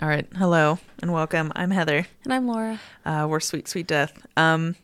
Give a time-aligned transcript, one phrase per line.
[0.00, 0.28] All right.
[0.36, 1.50] Hello and welcome.
[1.56, 2.06] I'm Heather.
[2.22, 2.78] And I'm Laura.
[3.04, 4.24] Uh, we're Sweet Sweet Death.
[4.36, 4.76] Um,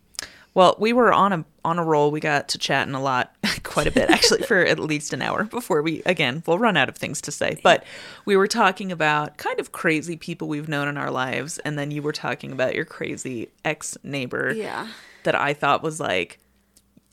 [0.55, 2.11] well, we were on a on a roll.
[2.11, 3.33] We got to chatting a lot,
[3.63, 6.89] quite a bit actually, for at least an hour before we again we'll run out
[6.89, 7.61] of things to say.
[7.63, 7.85] But
[8.25, 11.93] we were talking about kind of crazy people we've known in our lives, and then
[11.93, 14.53] you were talking about your crazy ex neighbor.
[14.53, 14.89] Yeah.
[15.23, 16.41] That I thought was like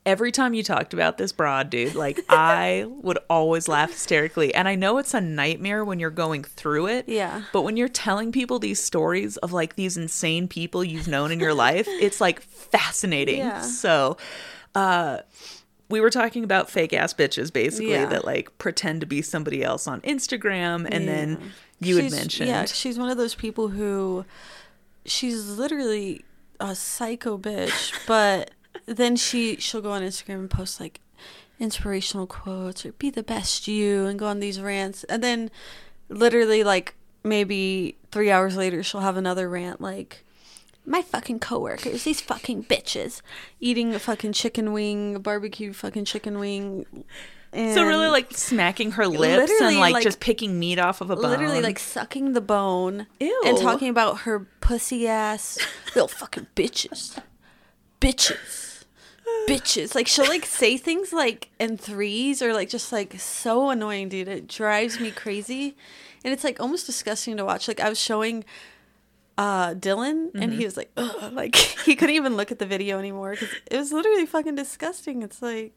[0.04, 4.54] every time you talked about this broad dude, like I would always laugh hysterically.
[4.54, 7.08] And I know it's a nightmare when you're going through it.
[7.08, 7.42] Yeah.
[7.52, 11.38] But when you're telling people these stories of like these insane people you've known in
[11.40, 13.38] your life, it's like fascinating.
[13.38, 13.60] Yeah.
[13.60, 14.16] So,
[14.74, 15.18] uh,
[15.88, 18.06] we were talking about fake ass bitches basically Yeah.
[18.06, 20.88] that like pretend to be somebody else on Instagram.
[20.90, 22.48] And then you had She's- mentioned.
[22.48, 24.24] Yeah, she's one of those people who
[25.04, 26.24] she's literally
[26.60, 28.52] a psycho bitch, but
[28.86, 31.00] then she she'll go on Instagram and post like
[31.60, 35.50] inspirational quotes or be the best you and go on these rants and then
[36.08, 40.24] literally like maybe 3 hours later she'll have another rant like
[40.84, 43.22] my fucking coworkers, these fucking bitches,
[43.60, 46.86] eating a fucking chicken wing, a barbecue fucking chicken wing.
[47.52, 51.10] And So really like smacking her lips and like, like- just picking meat off of
[51.10, 51.30] a bone.
[51.30, 53.42] literally like sucking the bone Ew.
[53.46, 55.56] and talking about her pussy ass
[55.94, 57.16] little fucking bitches
[58.02, 58.84] bitches
[59.48, 64.08] bitches like she'll like say things like in threes or like just like so annoying
[64.08, 65.76] dude it drives me crazy
[66.24, 68.44] and it's like almost disgusting to watch like i was showing
[69.38, 70.58] uh dylan and Mm-hmm.
[70.58, 73.76] he was like Ugh, like he couldn't even look at the video anymore because it
[73.76, 75.72] was literally fucking disgusting it's like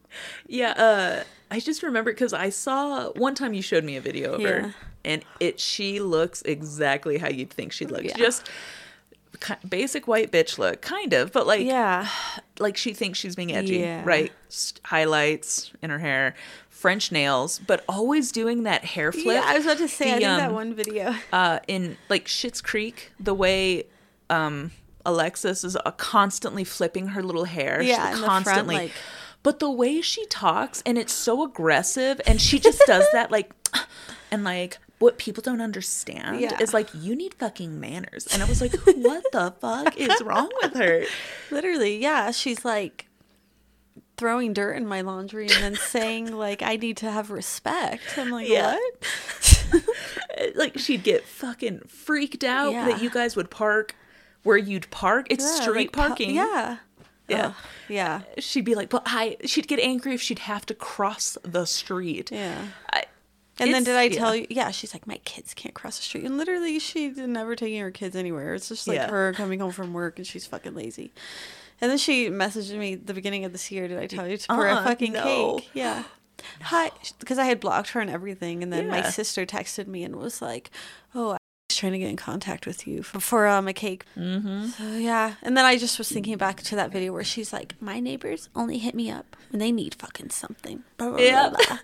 [0.46, 4.32] Yeah, uh I just remember because I saw one time you showed me a video
[4.34, 4.48] of Yeah.
[4.48, 4.74] her,
[5.04, 8.04] and it she looks exactly how you'd think she looked.
[8.06, 8.16] Yeah.
[8.16, 8.50] Just
[9.68, 12.08] basic white bitch look, kind of, but like yeah
[12.58, 14.02] like she thinks she's being edgy, Yeah.
[14.04, 14.32] right?
[14.84, 16.34] Highlights in her hair,
[16.70, 19.26] French nails, but always doing that hair flip.
[19.36, 21.96] yeah i was about to say i The, think that um, one video uh, in
[22.08, 23.84] like Schitt's Creek, the way
[24.30, 24.70] um,
[25.04, 27.80] Alexis is uh, constantly flipping her little hair.
[27.80, 28.74] She's Yeah, the front, constantly.
[28.76, 28.92] like-
[29.42, 33.52] but the way she talks, and it's so aggressive, and she just does that like,
[34.32, 36.58] and like what people don't understand Yeah.
[36.60, 40.50] is like you need fucking manners, and I was like, what the fuck is wrong
[40.62, 41.04] with her?
[41.50, 42.30] Literally, yeah.
[42.30, 43.06] She's like
[44.16, 48.16] throwing dirt in my laundry and then saying like I need to have respect.
[48.16, 48.72] I'm like, Yeah.
[48.74, 49.06] what?
[50.38, 52.86] Uh, like she'd get fucking freaked out Yeah.
[52.86, 53.94] that you guys would park
[54.44, 55.26] where you'd park.
[55.28, 56.34] It's Yeah, street like, parking.
[56.34, 56.78] yeah.
[57.28, 57.52] Yeah.
[57.88, 58.20] Yeah.
[58.38, 62.30] she'd be like, but I, she'd get angry if she'd have to cross the street.
[62.30, 62.66] Yeah.
[62.92, 63.04] I,
[63.58, 64.18] And then did I yeah.
[64.18, 64.46] tell you?
[64.50, 66.24] Yeah, she's like, my kids can't cross the street.
[66.24, 68.54] And literally, she's never taking her kids anywhere.
[68.54, 69.08] It's just like Yeah.
[69.08, 71.12] her coming home from work and she's fucking lazy.
[71.80, 73.88] And then she messaged me the beginning of this year.
[73.88, 75.56] Did I tell you to Uh-uh, a uh-huh, fucking no.
[75.58, 75.70] cake?
[75.74, 76.04] Yeah.
[76.62, 80.16] Hi, because I had blocked her and everything, and then my sister texted me and
[80.16, 80.70] was like,
[81.14, 81.36] "Oh,
[81.76, 84.66] trying to get in contact with you for, for um, a cake." Mm-hmm.
[84.68, 87.74] So yeah, and then I just was thinking back to that video where she's like,
[87.80, 91.50] "My neighbors only hit me up when they need fucking something." Blah, blah, Yeah.
[91.50, 91.78] blah.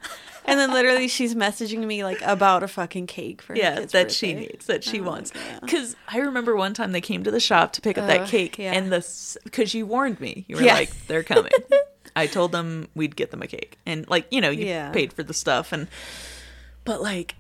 [0.45, 4.35] And then literally she's messaging me like about a fucking cake for yeah, that she
[4.35, 5.33] needs, that she Oh, wants.
[5.61, 8.59] Because I remember one time they came to the shop to pick up that cake,
[8.59, 8.73] yeah.
[8.73, 9.07] and the
[9.45, 11.53] because you warned me, you were like, they're coming.
[12.17, 14.91] I told them we'd get them a cake, and like you know, you Yeah.
[14.91, 15.87] paid for the stuff, and
[16.85, 17.37] but like.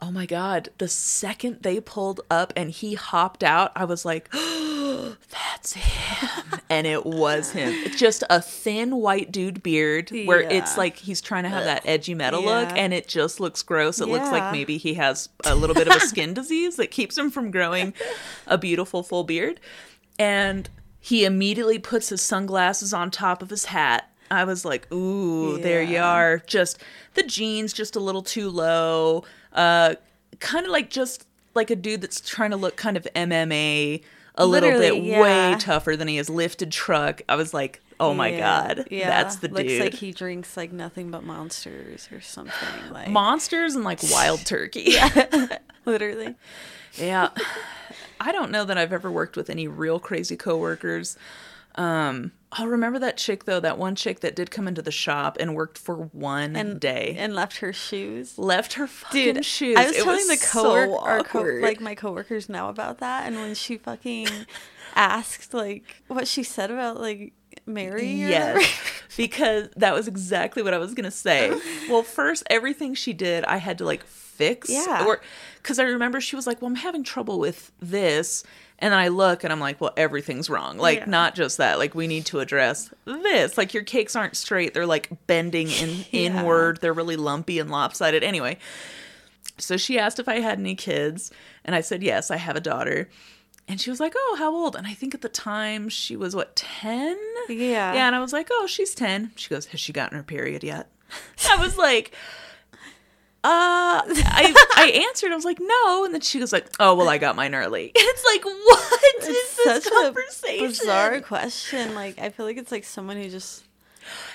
[0.00, 4.30] Oh my god, the second they pulled up and he hopped out, I was like,
[4.32, 6.60] that's him.
[6.70, 7.72] and it was him.
[7.84, 10.50] It's just a thin white dude beard where Yeah.
[10.58, 14.00] it's like he's trying to have that edgy metal look and it just looks gross.
[14.00, 17.18] It looks like maybe he has a little bit of a skin disease that keeps
[17.18, 17.92] him from growing
[18.46, 19.58] a beautiful full beard.
[20.18, 20.68] And
[21.00, 24.10] he immediately puts his sunglasses on top of his hat.
[24.30, 26.38] I was like, ooh, there you are.
[26.46, 26.78] Just
[27.14, 29.24] the jeans just a little too low.
[29.52, 29.94] Uh
[30.40, 34.02] kind of like just like a dude that's trying to look kind of MMA
[34.36, 37.22] a little bit Literally, way tougher than he is lifted truck.
[37.28, 38.38] I was like, oh my Yeah,
[38.74, 39.08] god, yeah.
[39.08, 39.80] that's the Looks dude.
[39.80, 42.92] Looks like he drinks like nothing but monsters or something.
[42.92, 44.84] Like Monsters and like wild turkey.
[44.86, 45.58] yeah.
[45.84, 46.36] literally.
[46.94, 47.30] Yeah.
[48.20, 51.16] I don't know that I've ever worked with any real crazy coworkers.
[51.78, 55.36] Um, I'll remember that chick though, that one chick that did come into the shop
[55.38, 57.14] and worked for one And day.
[57.18, 58.38] and left her shoes.
[58.38, 59.76] left her fucking Dude, shoes.
[59.78, 63.36] I was It telling the coworker, our co- like my coworkers now about that, and
[63.36, 64.28] when she fucking
[64.96, 67.32] asked like what she said about like
[67.66, 68.66] Mary, Yes,
[69.16, 71.50] because that was exactly what I was gonna say.
[71.88, 74.70] Well, first, everything she did, I had to like fix.
[74.70, 75.04] Yeah.
[75.06, 75.20] Or
[75.62, 78.42] because I remember she was like, "Well, I'm having trouble with this,"
[78.78, 80.78] and then I look and I'm like, "Well, everything's wrong.
[80.78, 81.04] Like, Yeah.
[81.06, 81.78] not just that.
[81.78, 83.58] Like, we need to address this.
[83.58, 84.74] Like, your cakes aren't straight.
[84.74, 86.20] They're like bending in Yeah.
[86.20, 86.80] inward.
[86.80, 88.22] They're really lumpy and lopsided.
[88.22, 88.58] Anyway."
[89.60, 91.32] So she asked if I had any kids,
[91.64, 93.08] and I said yes, I have a daughter.
[93.66, 96.34] And she was like, "Oh, how old?" And I think at the time she was
[96.36, 97.18] what ten.
[97.48, 97.92] Yeah.
[97.94, 99.32] Yeah, and I was like, "Oh, she's 10.
[99.36, 100.88] She goes, "Has she gotten her period yet?"
[101.50, 102.14] I was like,
[103.48, 105.32] "Uh, I I answered.
[105.32, 107.92] I was like, "No." And then she was like, "Oh, well, I got mine early."
[107.96, 111.94] It's like, "What is It's this such conversation?" a bizarre question.
[111.94, 113.64] Like I feel like it's like someone who just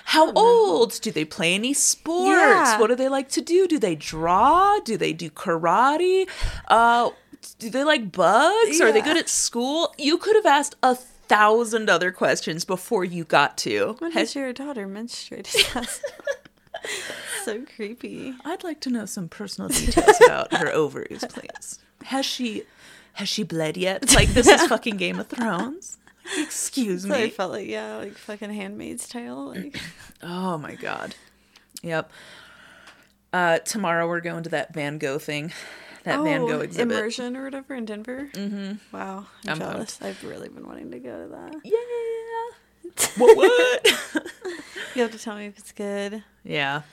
[0.05, 0.99] How old?
[1.01, 2.27] Do they play any sports?
[2.37, 2.79] Yeah.
[2.79, 3.67] What do they like to do?
[3.67, 4.79] Do they draw?
[4.79, 6.27] Do they do karate?
[6.67, 7.09] Uh,
[7.59, 8.79] do they like bugs?
[8.81, 9.93] Are they good at school?
[9.97, 13.95] You could have asked a thousand other questions before you got to.
[13.99, 15.55] when Has- has your daughter menstruated?
[17.45, 18.33] so creepy.
[18.45, 21.79] I'd like to know some personal details about her ovaries, please.
[22.05, 22.63] Has she
[23.13, 24.03] has she bled yet?
[24.03, 25.97] It's like this is fucking Game of Thrones.
[26.37, 29.47] Like, excuse So I felt like yeah, like fucking Handmaid's Tale.
[29.49, 29.77] Like
[30.23, 31.15] Oh my god.
[31.81, 32.09] Yep.
[33.31, 35.51] Uh, tomorrow we're going to that Van Gogh thing,
[36.03, 36.93] that Van Gogh exhibit.
[36.93, 38.29] Oh, immersion or whatever in Denver.
[38.33, 38.95] Mm-hmm.
[38.95, 39.99] Wow, I'm, I'm jealous.
[40.01, 41.55] I've really been wanting to go to that.
[41.63, 41.77] Yeah.
[43.17, 43.35] What?
[43.37, 43.87] What?
[44.95, 46.23] You have to tell me if it's good.
[46.43, 46.83] yeah.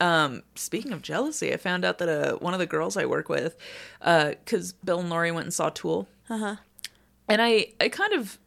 [0.00, 3.28] Um, speaking of jealousy, I found out that uh, one of the girls I work
[3.28, 3.56] with,
[4.00, 6.56] because Bill and Lori went and saw Tool, Uh huh.
[7.28, 8.38] and I, I kind of,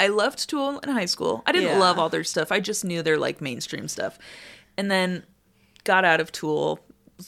[0.00, 1.42] I loved Tool in high school.
[1.46, 1.78] I didn't Yeah.
[1.78, 2.50] love all their stuff.
[2.50, 4.18] I just knew their like mainstream stuff,
[4.76, 5.24] and then
[5.84, 6.80] got out of Tool.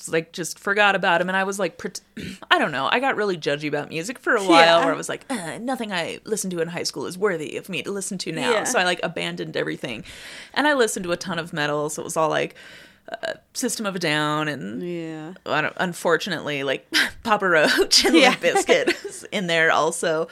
[0.08, 2.00] Like just forgot about him, and I was like, pret-
[2.50, 2.88] I don't know.
[2.90, 4.84] I got really judgy about music for a while, Yeah.
[4.84, 7.68] where I was like, uh, nothing I listened to in high school is worthy of
[7.68, 8.50] me to listen to now.
[8.50, 8.64] Yeah.
[8.64, 10.02] So I like abandoned everything,
[10.52, 11.88] and I listened to a ton of metal.
[11.90, 12.56] So it was all like
[13.10, 15.34] uh, System of a Down and Yeah.
[15.76, 16.86] Unfortunately, like
[17.22, 18.30] Papa Roach and Yeah.
[18.30, 20.28] Limp Bizkit is in there also.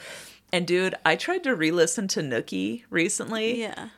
[0.51, 3.59] And dude, I tried to re-listen to Nookie recently.
[3.61, 3.89] Yeah.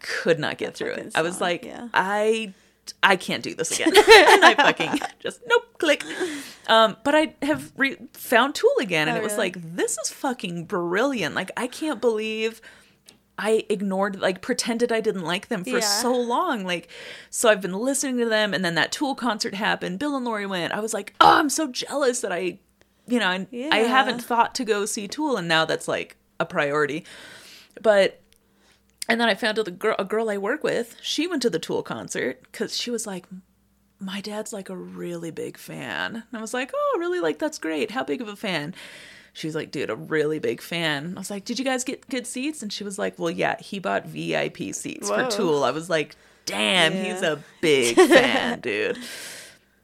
[0.00, 1.12] Could not get through fucking it.
[1.16, 1.88] I was like, yeah.
[1.92, 2.54] I
[3.02, 3.88] I can't do this again.
[3.96, 6.02] and I fucking just nope, click.
[6.68, 9.50] Um, but I have re- found Tool again, and Oh, it was really?
[9.52, 11.34] like this is fucking brilliant.
[11.34, 12.60] Like I can't believe.
[13.38, 15.80] I ignored, like, pretended I didn't like them for Yeah.
[15.80, 16.64] so long.
[16.64, 16.88] Like,
[17.30, 20.00] so I've been listening to them, and then that Tool concert happened.
[20.00, 20.72] Bill and Lori went.
[20.72, 22.58] I was like, oh, I'm so jealous that I,
[23.06, 26.44] you know, I, I haven't thought to go see Tool, and now that's like a
[26.44, 27.04] priority.
[27.80, 28.20] But,
[29.08, 31.50] and then I found out the girl, a girl I work with, she went to
[31.50, 33.26] the Tool concert because she was like,
[34.00, 36.16] my dad's like a really big fan.
[36.16, 37.20] And I was like, oh, really?
[37.20, 37.92] Like, that's great.
[37.92, 38.74] How big of a fan?
[39.32, 41.14] She was like, dude, a really big fan.
[41.16, 42.62] I was like, did you guys get good seats?
[42.62, 45.24] And she was like, well, yeah, he bought VIP seats Whoa.
[45.30, 45.62] for Tool.
[45.64, 48.98] I was like, damn, he's a big fan, dude.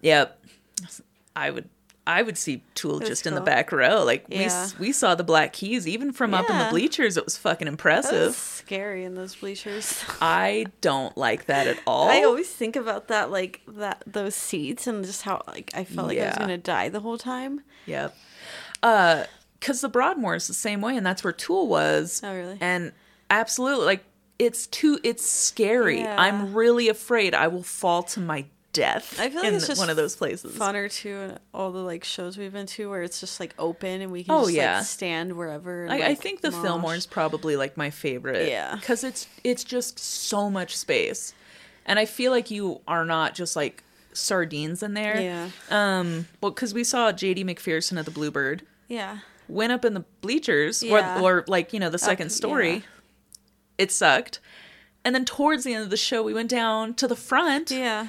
[0.02, 0.38] Yep.
[1.36, 1.68] I would.
[2.06, 4.04] I would see Tool That's just in the back row.
[4.04, 4.42] Like we Yeah.
[4.64, 7.16] s we saw the Black Keys even from up in the bleachers.
[7.16, 8.26] It was fucking impressive.
[8.26, 10.04] was scary in those bleachers.
[10.20, 12.10] I don't like that at all.
[12.10, 16.08] I always think about that, like that those seats, and just how like I felt
[16.08, 17.62] like I was gonna die the whole time.
[17.86, 18.14] Yep.
[18.84, 19.24] Uh,
[19.58, 22.20] because the Broadmoor is the same way, and that's where Tool was.
[22.22, 22.58] Oh, really?
[22.60, 22.92] And
[23.30, 24.04] absolutely, like
[24.38, 24.98] it's too.
[25.02, 26.00] It's scary.
[26.00, 26.20] Yeah.
[26.20, 28.44] I'm really afraid I will fall to my
[28.74, 29.18] death.
[29.18, 30.54] I feel like in it's just one of those places.
[30.58, 34.02] Funner too, and all the like shows we've been to where it's just like open
[34.02, 34.76] and we can Oh, just yeah.
[34.78, 35.84] like stand wherever.
[35.84, 36.62] And, I, I think the mosh.
[36.62, 38.48] Fillmore is probably like my favorite.
[38.50, 38.74] Yeah.
[38.74, 41.32] Because it's it's just so much space,
[41.86, 43.82] and I feel like you are not just like
[44.12, 45.20] sardines in there.
[45.20, 45.48] Yeah.
[45.70, 46.26] Um.
[46.42, 47.44] Well, because we saw J.D.
[47.44, 48.62] McPherson at the Bluebird.
[48.88, 49.18] Yeah.
[49.48, 51.20] went up in the bleachers Yeah.
[51.20, 52.80] or, or like you know the second story yeah.
[53.78, 54.40] it sucked
[55.04, 58.00] and then towards the end of the show we went down to the front Yeah.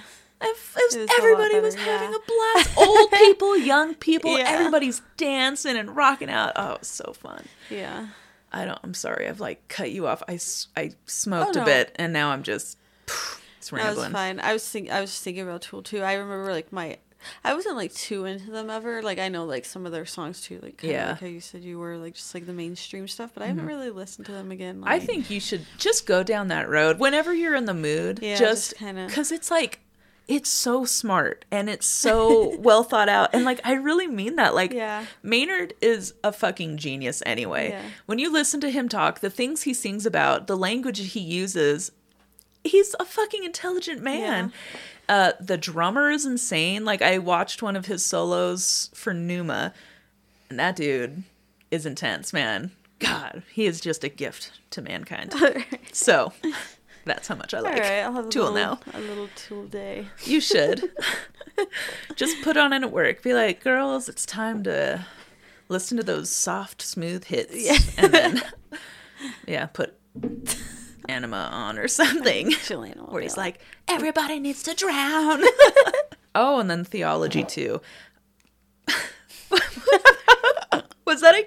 [0.42, 1.98] and f- it was- everybody was better, yeah.
[1.98, 4.46] having a blast old people young people Yeah.
[4.48, 8.08] everybody's dancing and rocking out oh it was so fun Yeah.
[8.54, 10.40] i don't i'm sorry i've like cut you off I,
[10.78, 14.40] I oh, smoked Oh, a bit and now i'm just it's That was rambling fine.
[14.40, 16.02] I was think I was thinking about Tool too.
[16.02, 16.98] I remember like my
[17.44, 19.02] I wasn't like too into them ever.
[19.02, 20.60] Like I know like some of their songs too.
[20.62, 21.02] Like kind Yeah.
[21.04, 21.12] Mm-hmm.
[21.12, 23.32] of like how you said you were like just like the mainstream stuff.
[23.34, 24.84] But I haven't really listened to them again.
[24.86, 28.20] I think you should just go down that road whenever you're in the mood.
[28.22, 29.80] Yeah, just just kinda- because it's like
[30.28, 34.56] it's so smart and it's so well thought out, and like I really mean that.
[34.56, 35.06] Like Yeah.
[35.22, 37.70] Maynard is a fucking genius anyway.
[37.70, 37.84] Yeah.
[38.08, 41.92] When you listen to him talk, the things he sings about, the language he uses,
[42.64, 44.52] he's a fucking intelligent man.
[45.08, 46.84] Uh, the drummer is insane.
[46.86, 49.74] Like I watched one of his solos for Pneuma,
[50.50, 51.24] and that dude
[51.72, 52.72] is intense, man.
[53.00, 55.34] God, he is just a gift to mankind.
[55.92, 56.32] so
[57.04, 58.94] that's how much I like right, I'll have a Tool little, now.
[58.94, 60.08] a little Tool day.
[60.24, 60.90] You should
[62.16, 63.22] just put on it at work.
[63.22, 65.06] Be like, girls, it's time to
[65.68, 67.78] listen to those soft, smooth hits, Yeah.
[67.98, 68.42] and then
[69.48, 69.94] yeah, put
[71.08, 72.52] Ænima on or something.
[73.10, 75.44] Where he's like, everybody needs to drown.
[76.38, 77.80] Oh, and then theology too.
[81.06, 81.46] Was that a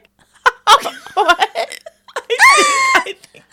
[0.67, 1.81] oh, what?
[2.17, 3.45] I think,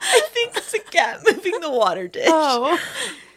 [0.00, 2.26] I think it's a cat moving the water dish.
[2.26, 2.76] Oh,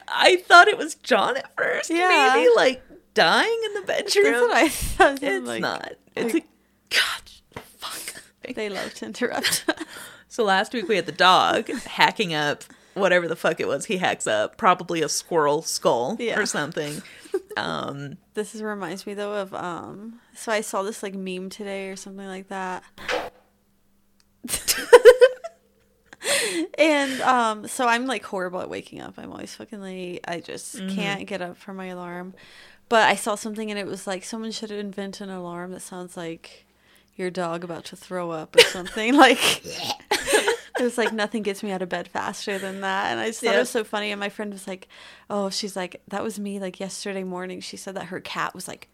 [0.08, 1.92] I thought it was John at first.
[1.92, 2.32] Yeah.
[2.36, 2.82] Maybe like
[3.14, 4.24] dying in the bedroom.
[4.26, 5.22] that's what I thought.
[5.22, 5.94] it's like, not.
[6.16, 6.48] It's like- a
[6.90, 7.64] God.
[7.78, 8.24] Fuck.
[8.56, 9.66] They love to interrupt.
[10.34, 12.64] So last week we had the dog hacking up
[12.96, 16.40] whatever the fuck it was he hacks up, probably a squirrel skull Yeah.
[16.40, 17.04] or something.
[17.56, 20.22] Um, this is, reminds me though of um.
[20.34, 22.82] So I saw this like meme today or something like that.
[26.80, 29.14] and um, so I'm like horrible at waking up.
[29.20, 30.22] I'm always fucking late.
[30.28, 30.96] I just Mm-hmm.
[30.96, 32.34] can't get up from my alarm.
[32.90, 36.18] But I saw something and it was like someone should invent an alarm that sounds
[36.18, 36.66] like
[37.16, 39.14] your dog about to throw up or something.
[39.18, 39.38] like
[40.80, 43.12] it was like nothing gets me out of bed faster than that.
[43.12, 44.12] And I just thought it was so funny.
[44.12, 44.88] And my friend was like,
[45.30, 48.68] "Oh, she's like that was me." Like yesterday morning, she said that her cat was
[48.68, 48.90] like.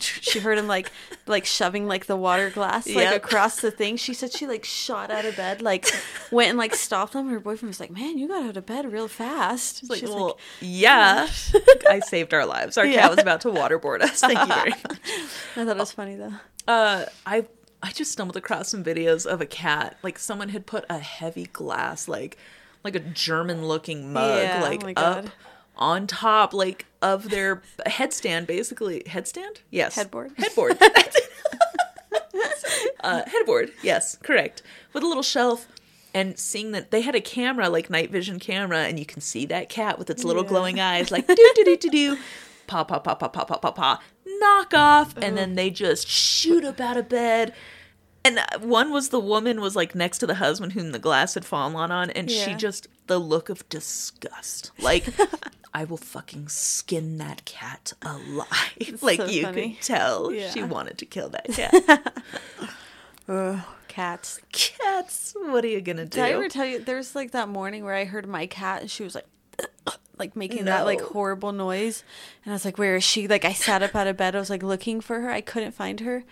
[0.00, 0.92] She heard him like
[1.26, 3.14] like shoving like the water glass like Yep.
[3.16, 3.96] across the thing.
[3.96, 5.90] She said she like shot out of bed, like
[6.30, 7.28] went and like stopped them.
[7.28, 10.08] Her boyfriend was like, "Man, you got out of bed real fast." it's like, She's
[10.08, 11.26] well, yeah,
[11.90, 12.78] I saved our lives.
[12.78, 13.00] Our Yeah.
[13.00, 14.20] cat was about to waterboard us.
[14.20, 14.82] Thank you very much.
[15.56, 16.34] I thought it was funny though.
[16.68, 17.46] Uh, I
[17.82, 19.96] I just stumbled across some videos of a cat.
[20.02, 22.36] Like someone had put a heavy glass, like
[22.84, 25.26] like a German looking mug, Yeah, oh like my up
[25.76, 29.58] on top, like of their headstand, basically headstand.
[29.70, 30.32] Yes, Headboard.
[30.36, 30.78] Headboard.
[33.00, 33.72] uh, headboard.
[33.82, 34.62] Yes, correct.
[34.92, 35.68] With a little shelf.
[36.14, 39.44] And seeing that they had a camera, like night vision camera, and you can see
[39.46, 40.48] that cat with its little Yeah.
[40.48, 42.18] glowing eyes, like do do do do do,
[42.68, 44.00] pa pa pa pa pa pa pa pa,
[44.40, 47.52] knock off, and then they just shoot up out of bed.
[48.24, 51.34] And uh, one was the woman was like next to the husband whom the glass
[51.34, 55.06] had fallen on, and she just the look of disgust, like
[55.72, 58.98] I will fucking skin that cat alive.
[59.02, 59.74] like so you funny.
[59.74, 60.50] could tell Yeah.
[60.50, 62.22] she wanted to kill that cat.
[63.88, 64.40] Cats.
[64.52, 66.16] Cats, what are you gonna do?
[66.20, 68.90] Did I ever tell you there's like that morning where I heard my cat and
[68.90, 69.26] she was like
[70.18, 72.04] like making that like horrible noise
[72.44, 73.28] and I was like, Where is she?
[73.28, 75.72] Like I sat up out of bed, I was like looking for her, I couldn't
[75.72, 76.24] find her.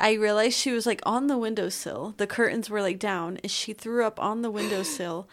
[0.00, 2.14] I realized she was like on the windowsill.
[2.18, 5.28] The curtains were like down and she threw up on the windowsill.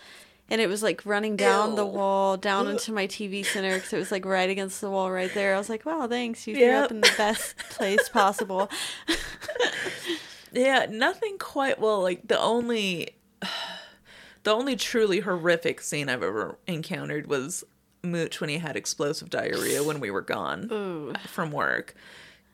[0.47, 3.97] And it was like running down the wall, down into my TV center because it
[3.97, 5.55] was like right against the wall right there.
[5.55, 6.45] I was like, wow, thanks.
[6.45, 6.83] You threw Yep.
[6.85, 8.69] up in the best place possible.
[10.51, 13.15] Yeah, nothing quite well like the only
[14.43, 17.63] the only truly horrific scene I've ever encountered was
[18.05, 21.13] Mooch when he had explosive diarrhea when we were gone Ooh.
[21.27, 21.95] from work.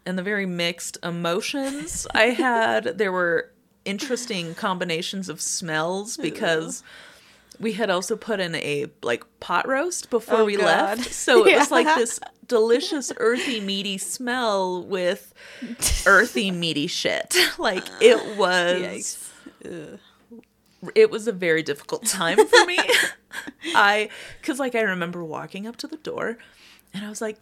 [0.06, 3.52] And the very mixed emotions I had, there were
[3.86, 6.84] interesting combinations of smells because
[7.60, 10.98] we had also put in a like pot roast before Oh, we God.
[10.98, 11.14] left.
[11.14, 15.34] So it was like this delicious earthy meaty smell with
[16.08, 17.36] earthy meaty shit.
[17.60, 18.82] Like it was
[19.64, 20.00] Yikes.
[20.96, 22.80] It was a very difficult time for me.
[23.76, 24.10] I
[24.42, 26.38] cuz like I remember walking up to the door
[26.94, 27.38] and I was like,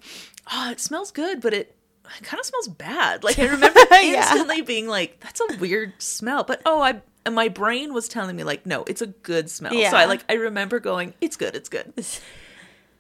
[0.52, 1.76] "Oh, it smells good, but it
[2.18, 4.20] it kind of smells bad." Like I remember Yeah.
[4.32, 8.36] instantly being like, "That's a weird smell." But oh, I and my brain was telling
[8.36, 11.56] me like, "No, it's a good smell." So I like I remember going, "It's good,
[11.56, 11.94] it's good."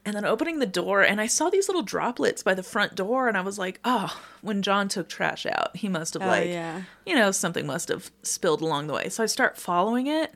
[0.05, 3.27] And then opening the door, and I saw these little droplets by the front door,
[3.27, 6.47] and I was like, oh, when John took trash out, he must have, Oh, like,
[6.47, 6.83] yeah.
[7.05, 9.09] you know, something must have spilled along the way.
[9.09, 10.33] So I start following it,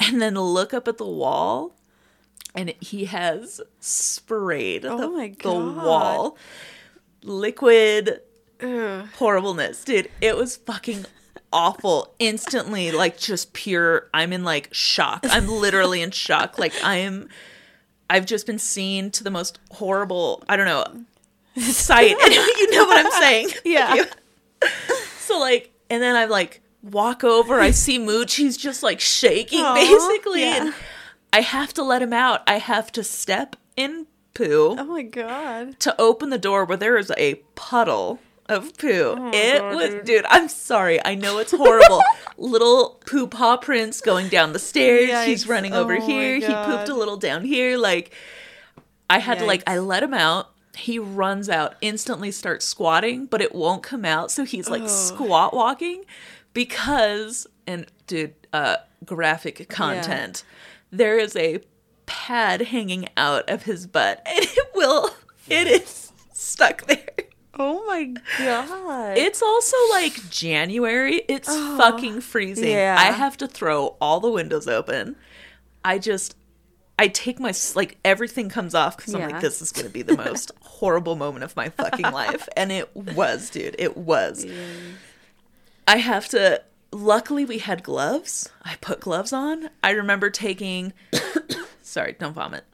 [0.00, 1.74] and then look up at the wall,
[2.54, 6.36] and he has sprayed Oh the, my the wall
[7.22, 8.20] liquid
[8.60, 9.06] Ugh.
[9.16, 10.10] horribleness, dude.
[10.20, 11.06] It was fucking
[11.52, 12.14] awful.
[12.18, 14.08] Instantly, like just pure.
[14.14, 15.24] I'm in like shock.
[15.24, 16.58] I'm literally in shock.
[16.58, 17.28] Like I am.
[18.10, 20.42] I've just been seen to the most horrible.
[20.48, 21.04] I don't know
[21.60, 22.16] sight.
[22.22, 23.48] And you know what I'm saying?
[23.64, 24.04] Yeah.
[25.18, 27.60] So like, and then i'm like walk over.
[27.60, 28.34] I see Mooch.
[28.36, 30.64] He's just like shaking, Aw, basically, yeah.
[30.66, 30.74] and
[31.32, 32.42] I have to let him out.
[32.46, 35.78] I have to step in poo Oh my god.
[35.80, 39.14] to open the door where there is a puddle of poo.
[39.16, 40.04] Oh my it God, was, dude.
[40.04, 40.24] dude.
[40.28, 41.04] I'm sorry.
[41.04, 42.00] I know it's horrible.
[42.38, 45.26] little poo paw prints going down the stairs.
[45.26, 46.36] He's running over Oh here.
[46.36, 47.76] He pooped a little down here.
[47.76, 48.12] Like,
[49.10, 49.62] I had to like.
[49.66, 50.50] I let him out.
[50.76, 54.30] He runs out, instantly starts squatting, but it won't come out.
[54.30, 54.88] So he's like Ugh.
[54.88, 56.04] squat walking
[56.52, 60.44] because, and dude, uh, graphic content.
[60.90, 61.60] There is a
[62.06, 65.10] pad hanging out of his butt, and it will.
[65.48, 67.06] It is stuck there.
[67.60, 69.18] Oh my god.
[69.18, 71.22] It's also like January.
[71.28, 72.70] It's Oh, fucking freezing.
[72.70, 72.96] yeah.
[72.98, 75.16] I have to throw all the windows open.
[75.84, 76.36] I just
[77.00, 80.16] I take my like everything comes off because I'm like, this is gonna be the
[80.16, 83.74] most horrible moment of my fucking life, and it was, dude.
[83.78, 84.46] It was.
[85.88, 86.62] I have to.
[86.92, 88.50] Luckily, we had gloves.
[88.62, 89.70] I put gloves on.
[89.82, 90.92] I remember taking.
[91.82, 92.64] sorry, don't vomit.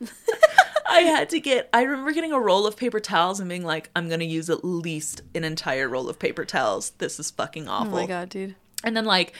[0.90, 1.70] I had to get.
[1.72, 4.62] I remember getting a roll of paper towels and being like, "I'm gonna use at
[4.62, 6.90] least an entire roll of paper towels.
[6.98, 7.94] This is fucking awful.
[7.94, 8.56] Oh my god, dude.
[8.84, 9.32] And then like,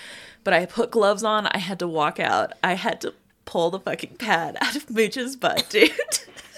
[0.43, 1.47] but I put gloves on.
[1.47, 2.55] I had to walk out.
[2.65, 3.13] I had to
[3.45, 5.91] pull the fucking pad out of Mooch's butt, dude.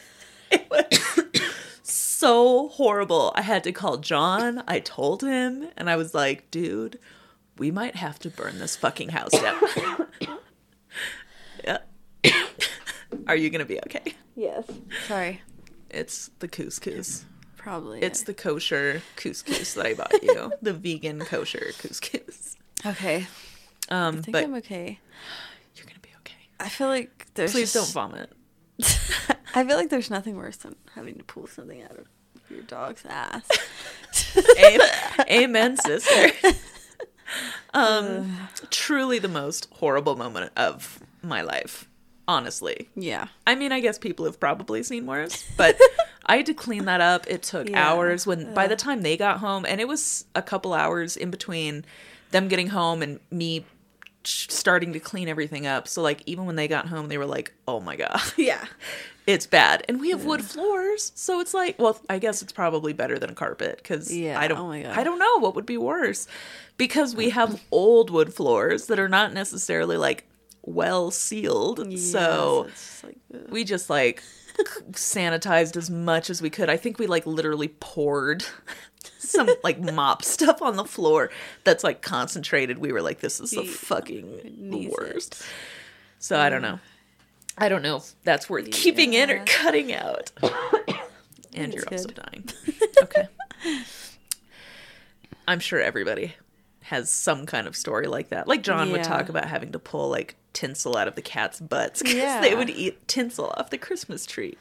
[0.53, 1.25] it was
[2.21, 3.33] so horrible.
[3.35, 4.63] I had to call John.
[4.69, 6.99] I told him, and I was like, dude,
[7.57, 9.61] we might have to burn this fucking house down.
[11.65, 11.79] yeah.
[13.27, 14.15] Are you gonna be okay?
[14.37, 14.65] Yes.
[15.09, 15.41] Sorry.
[15.89, 17.25] It's the couscous.
[17.57, 18.01] Probably.
[18.03, 20.53] It's the kosher couscous that I bought you.
[20.63, 22.57] the vegan kosher couscous.
[22.87, 23.27] okay.
[23.89, 25.01] Um, I think but I'm okay.
[25.75, 26.37] you're gonna be okay.
[26.61, 28.31] I feel like there's Please just- don't vomit.
[29.55, 32.07] I feel like there's nothing worse than having to pull something out of
[32.49, 33.49] your dog's ass.
[35.31, 36.31] Amen, sister.
[37.73, 41.89] Um, truly the most horrible moment of my life.
[42.27, 43.29] Honestly, yeah.
[43.47, 45.79] I mean, I guess people have probably seen worse, but
[46.27, 47.27] I had to clean that up.
[47.29, 47.89] It took Yeah.
[47.89, 48.27] hours.
[48.27, 51.85] When by the time they got home, and it was a couple hours in between
[52.33, 53.65] them getting home and me
[54.25, 55.89] starting to clean everything up.
[55.89, 58.65] So like, even when they got home, they were like, "Oh my god." Yeah.
[59.27, 59.85] it's bad.
[59.89, 61.13] And we have wood floors.
[61.15, 64.59] So it's like well i guess it's probably better than carpet because Yeah, i don't
[64.59, 66.27] oh i don't know what would be worse
[66.77, 70.25] because we have old wood floors that are not necessarily like
[70.63, 71.99] well sealed.
[71.99, 73.17] So just like,
[73.51, 74.23] we just like
[74.93, 76.69] sanitized as much as we could.
[76.69, 78.45] I think we like literally poured
[79.19, 81.31] some like mop stuff on the floor
[81.65, 82.79] that's like concentrated.
[82.79, 84.93] We were like this is the fucking it.
[84.99, 85.43] worst.
[86.19, 86.75] So i don't know.
[86.75, 86.81] Mm.
[87.59, 90.31] I don't know if that's worth keeping in or cutting out.
[91.53, 92.49] And you're also dying.
[93.03, 93.27] Okay.
[95.49, 96.35] I'm sure everybody
[96.83, 98.47] has some kind of story like that.
[98.47, 102.03] Like john would talk about having to pull like tinsel out of the cat's butts
[102.03, 102.41] because Yeah.
[102.41, 104.57] they would eat tinsel off the christmas tree.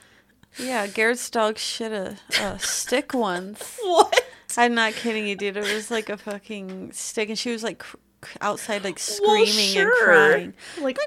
[0.57, 3.77] Yeah, Garrett's dog shit a, a stick once.
[3.83, 4.08] what
[4.57, 5.57] I'm not kidding you, dude.
[5.57, 7.97] It was like a fucking stick, and she was like cr-
[8.41, 9.83] outside, like Well, screaming sure.
[9.83, 10.53] and crying.
[10.83, 10.97] like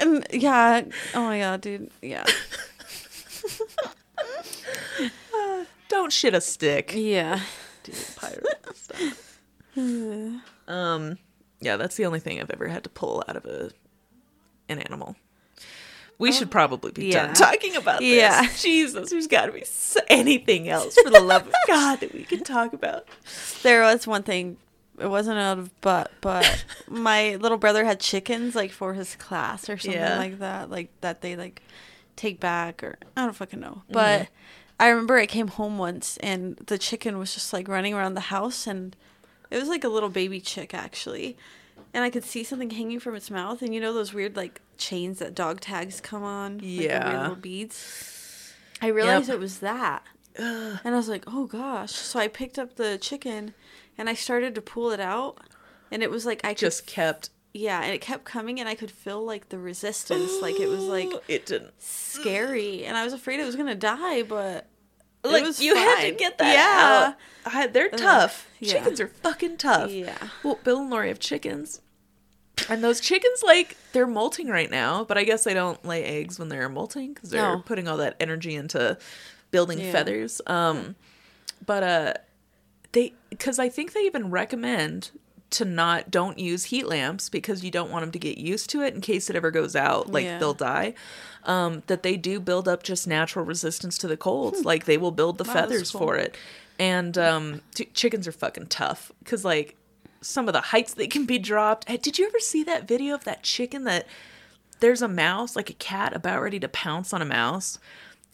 [0.00, 0.82] And yeah,
[1.14, 1.90] oh my god, dude.
[2.02, 2.24] Yeah,
[5.88, 7.40] don't shit a stick yeah.
[7.82, 9.40] Dude, pirate stuff.
[10.66, 11.18] um
[11.60, 13.70] yeah that's the only thing i've ever had to pull out of a
[14.68, 15.16] an animal
[16.18, 17.26] we should probably be yeah.
[17.26, 18.16] done talking about this.
[18.16, 18.48] Yeah.
[18.56, 19.64] Jesus, there's got to be
[20.08, 23.06] anything else for the love of God that we can talk about.
[23.62, 24.56] There was one thing.
[24.98, 29.68] It wasn't out of butt, but my little brother had chickens like for his class
[29.70, 30.18] or something Yeah.
[30.18, 31.62] like that, like that they like
[32.16, 33.82] take back or I don't fucking know.
[33.84, 33.92] Mm-hmm.
[33.92, 34.28] But
[34.80, 38.22] I remember I came home once and the chicken was just like running around the
[38.22, 38.96] house and
[39.52, 41.36] it was like a little baby chick actually.
[41.94, 44.60] And I could see something hanging from its mouth and you know those weird like
[44.78, 46.60] chains that dog tags come on?
[46.62, 47.08] Yeah.
[47.08, 48.54] weird little beads.
[48.80, 49.36] I realized Yep.
[49.36, 50.02] it was that.
[50.36, 51.90] And I was like, oh gosh.
[51.92, 53.54] So I picked up the chicken
[53.98, 55.38] and I started to pull it out.
[55.90, 57.30] And it was like, I could, Just kept.
[57.52, 60.30] yeah, and it kept coming and I could feel like the resistance.
[60.40, 61.72] like it was like it didn't.
[61.82, 62.84] scary.
[62.84, 64.68] And I was afraid it was going to die, but
[65.24, 67.08] Like you had to get that Yeah.
[67.08, 67.54] out.
[67.54, 68.46] I, they're tough.
[68.60, 68.74] yeah.
[68.74, 69.90] Chickens are fucking tough.
[69.90, 70.28] Yeah.
[70.44, 71.80] Well, Bill and Lori have chickens.
[72.68, 76.38] And those chickens, like, they're molting right now, but I guess they don't lay eggs
[76.38, 77.62] when they're molting because they're No.
[77.64, 78.98] putting all that energy into
[79.50, 79.92] building Yeah.
[79.92, 80.40] feathers.
[80.46, 80.94] Um,
[81.64, 82.14] but uh,
[82.92, 85.10] they, because I think they even recommend
[85.50, 88.82] to not don't use heat lamps because you don't want them to get used to
[88.82, 90.38] it in case it ever goes out, like Yeah.
[90.38, 90.92] they'll die.
[91.44, 95.10] Um, that they do build up just natural resistance to the colds, like they will
[95.12, 96.00] build the Wow, that's feathers cool.
[96.00, 96.36] for it.
[96.78, 99.74] And um, t- chickens are fucking tough because like
[100.20, 101.88] some of the heights that can be dropped.
[101.88, 104.06] Hey, Did you ever see that video of that chicken that
[104.80, 107.78] there's a mouse, like a cat, about ready to pounce on a mouse?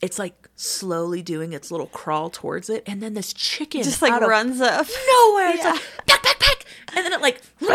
[0.01, 4.20] It's like slowly doing its little crawl towards it, and then this chicken Just like
[4.20, 4.87] runs up.
[4.87, 5.51] nowhere.
[5.55, 5.70] It's Yeah.
[5.73, 7.73] like peck peck peck, and then it like, like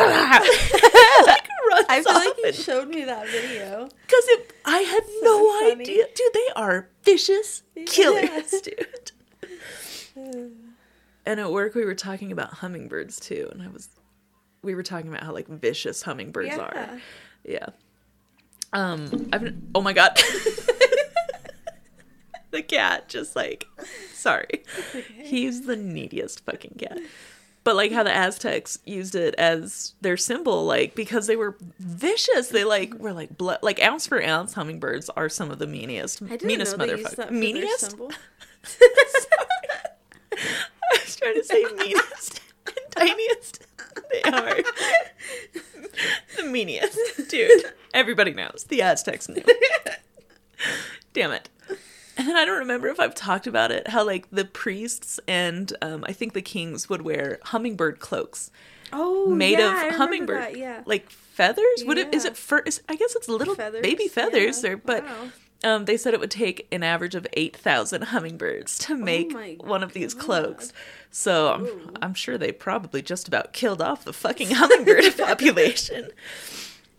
[1.72, 3.86] runs I feel like you showed me that video.
[3.86, 4.54] because it.
[4.66, 5.82] I had no funny.
[5.82, 6.34] idea, dude.
[6.34, 9.12] They are vicious killers, dude.
[11.26, 13.90] And at work, we were talking about hummingbirds too, and I was,
[14.62, 16.74] we were talking about how like vicious hummingbirds are.
[16.76, 16.98] Yeah.
[17.44, 17.68] Yeah.
[18.74, 20.16] Um, I've oh my god.
[22.52, 23.66] the cat just like
[24.14, 24.64] sorry.
[25.16, 27.00] He's the neediest fucking cat.
[27.64, 32.50] but like how the Aztecs used it as their symbol, like because they were vicious.
[32.50, 34.54] They like were like blood, like ounce for ounce.
[34.54, 37.40] Hummingbirds are some of the meanest, meanest know they used that motherfuckers.
[37.40, 37.80] Meanest.
[37.92, 38.12] symbol.
[40.32, 43.66] I was trying to say meanest and tiniest.
[44.12, 44.56] They are
[46.38, 47.66] the meaniest, dude.
[47.94, 48.66] Everybody knows.
[48.70, 49.44] The Aztecs knew.
[51.14, 51.50] Damn it.
[52.18, 53.88] And then I don't remember if I've talked about it.
[53.88, 58.52] How like the priests and um, I think the kings would wear hummingbird cloaks
[58.92, 60.82] Oh, made yeah, of hummingbird, that, yeah.
[60.86, 61.84] like feathers.
[61.86, 62.60] Would it is it fur?
[62.60, 64.72] Is, I guess it's little Feathers, baby feathers, yeah.
[64.72, 65.04] or but.
[65.04, 65.30] Wow.
[65.64, 69.56] Um, they said it would take an average of eight thousand hummingbirds to make Oh
[69.68, 70.24] one of these God.
[70.24, 70.74] cloaks.
[71.12, 71.94] So I'm, Ooh.
[72.02, 76.12] I'm sure they probably just about killed off the fucking hummingbird population.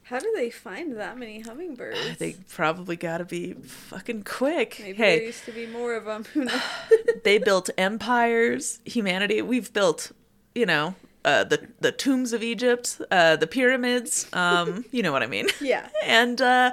[0.05, 2.19] How do they find that many hummingbirds?
[2.19, 4.79] They probably got to be fucking quick.
[4.81, 6.25] Maybe there used to be more of them.
[6.35, 6.61] Who knows?
[7.25, 8.81] they built empires.
[8.85, 10.11] Humanity, we've built,
[10.55, 14.27] you know, uh, the the tombs of Egypt, uh, the pyramids.
[14.33, 15.47] Um, you know what I mean.
[15.61, 15.89] yeah.
[16.05, 16.73] And uh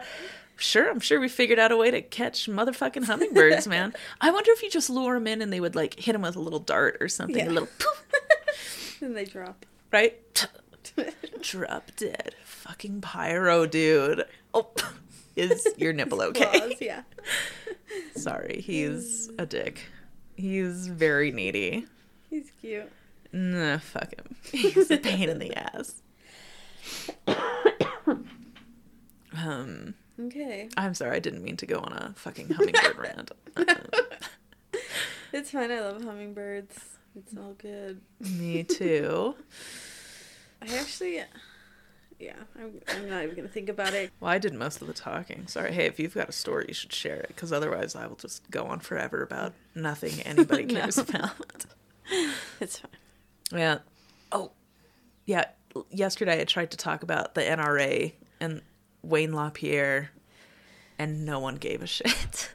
[0.57, 3.93] sure, I'm sure we figured out a way to catch motherfucking hummingbirds, man.
[4.21, 6.35] I wonder if you just lure them in and they would like hit them with
[6.35, 7.49] a little dart or something, Yeah.
[7.49, 8.03] a little poof,
[9.01, 9.65] And they drop.
[9.91, 10.17] right?
[11.41, 12.33] Drop dead.
[12.43, 14.25] Fucking pyro, dude.
[14.53, 14.71] Oh,
[15.35, 16.45] is your nipple okay?
[16.59, 17.03] Claws, yeah.
[18.15, 19.81] Sorry, he's a dick.
[20.35, 21.85] He's very needy.
[22.29, 22.91] He's cute.
[23.31, 24.35] Nah, fuck him.
[24.51, 26.01] He's a pain in the ass.
[29.33, 30.69] Um, Okay.
[30.77, 33.31] I'm sorry, I didn't mean to go on a fucking hummingbird rant.
[35.33, 35.71] It's fine.
[35.71, 36.79] I love hummingbirds.
[37.15, 37.99] It's all good.
[38.21, 39.35] me too.
[40.61, 41.21] I actually,
[42.17, 44.11] yeah, I'm, I'm not even gonna think about it.
[44.21, 45.45] Well, I did most of the talking.
[45.47, 45.73] Sorry.
[45.73, 48.49] Hey, if you've got a story, you should share it, because otherwise, I will just
[48.49, 50.79] go on forever about nothing anybody No.
[50.79, 51.65] cares about.
[52.61, 52.91] It's fine.
[53.59, 53.79] Yeah.
[54.31, 54.51] Oh,
[55.25, 55.45] yeah.
[55.91, 58.61] Yesterday, I tried to talk about the NRA and
[59.07, 60.09] Wayne LaPierre,
[60.99, 62.53] and no one gave a shit.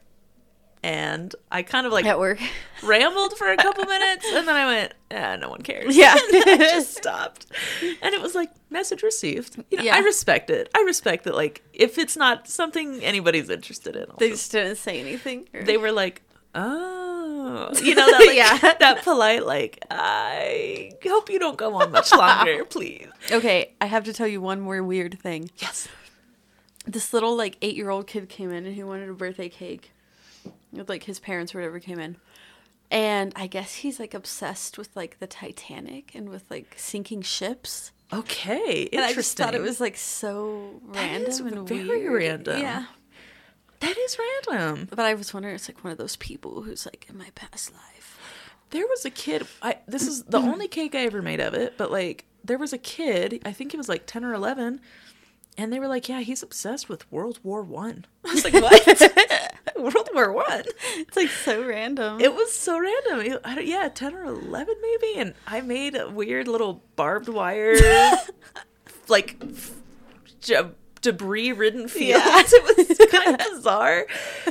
[0.85, 2.41] And I kind of like At work.
[2.83, 6.15] rambled for a couple minutes, and then I went, "Ah, no one cares." Yeah.
[6.19, 7.47] I just stopped.
[8.03, 9.63] And it was like message received.
[9.71, 9.95] You know, Yeah.
[9.95, 10.69] I respect it.
[10.75, 11.37] I respect that.
[11.37, 15.49] Like, if it's not something anybody's interested in, I'll They just- just didn't say anything.
[15.55, 18.59] or- they were like, "Oh," you know, that like, Yeah.
[18.81, 24.03] that polite, like, "I hope you don't go on much longer, please." Okay, I have
[24.05, 25.49] to tell you one more weird thing.
[25.59, 25.87] Yes.
[26.87, 29.93] This little like eight year old kid came in and he wanted a birthday cake.
[30.73, 32.17] With like his parents or whatever came in.
[32.91, 37.93] And I guess he's like obsessed with like the Titanic and with like sinking ships.
[38.13, 38.89] Okay.
[38.93, 42.13] And I just thought it was like so random and very weird.
[42.47, 42.61] random.
[42.61, 42.85] Yeah.
[43.81, 44.19] that is
[44.49, 44.89] random.
[44.91, 47.73] But I was wondering, it's like one of those people who's like in my past
[47.73, 48.19] life.
[48.71, 49.47] There was a kid.
[49.63, 52.73] I this is the only cake I ever made of it, but like there was
[52.73, 53.41] a kid.
[53.45, 54.81] I think he was like ten or eleven,
[55.59, 58.29] and they were like, "Yeah, he's obsessed with World War One." I.
[58.31, 59.53] I was like, "What?
[59.77, 60.65] World War One?"
[60.97, 62.21] It's like so random.
[62.21, 63.21] It was so random.
[63.33, 67.29] It- I don't, yeah, ten or eleven maybe, and I made a weird little barbed
[67.29, 67.77] wire,
[69.09, 69.43] like
[70.41, 72.25] j- debris-ridden fields.
[72.25, 72.43] Yeah.
[72.45, 74.07] It was kind of bizarre.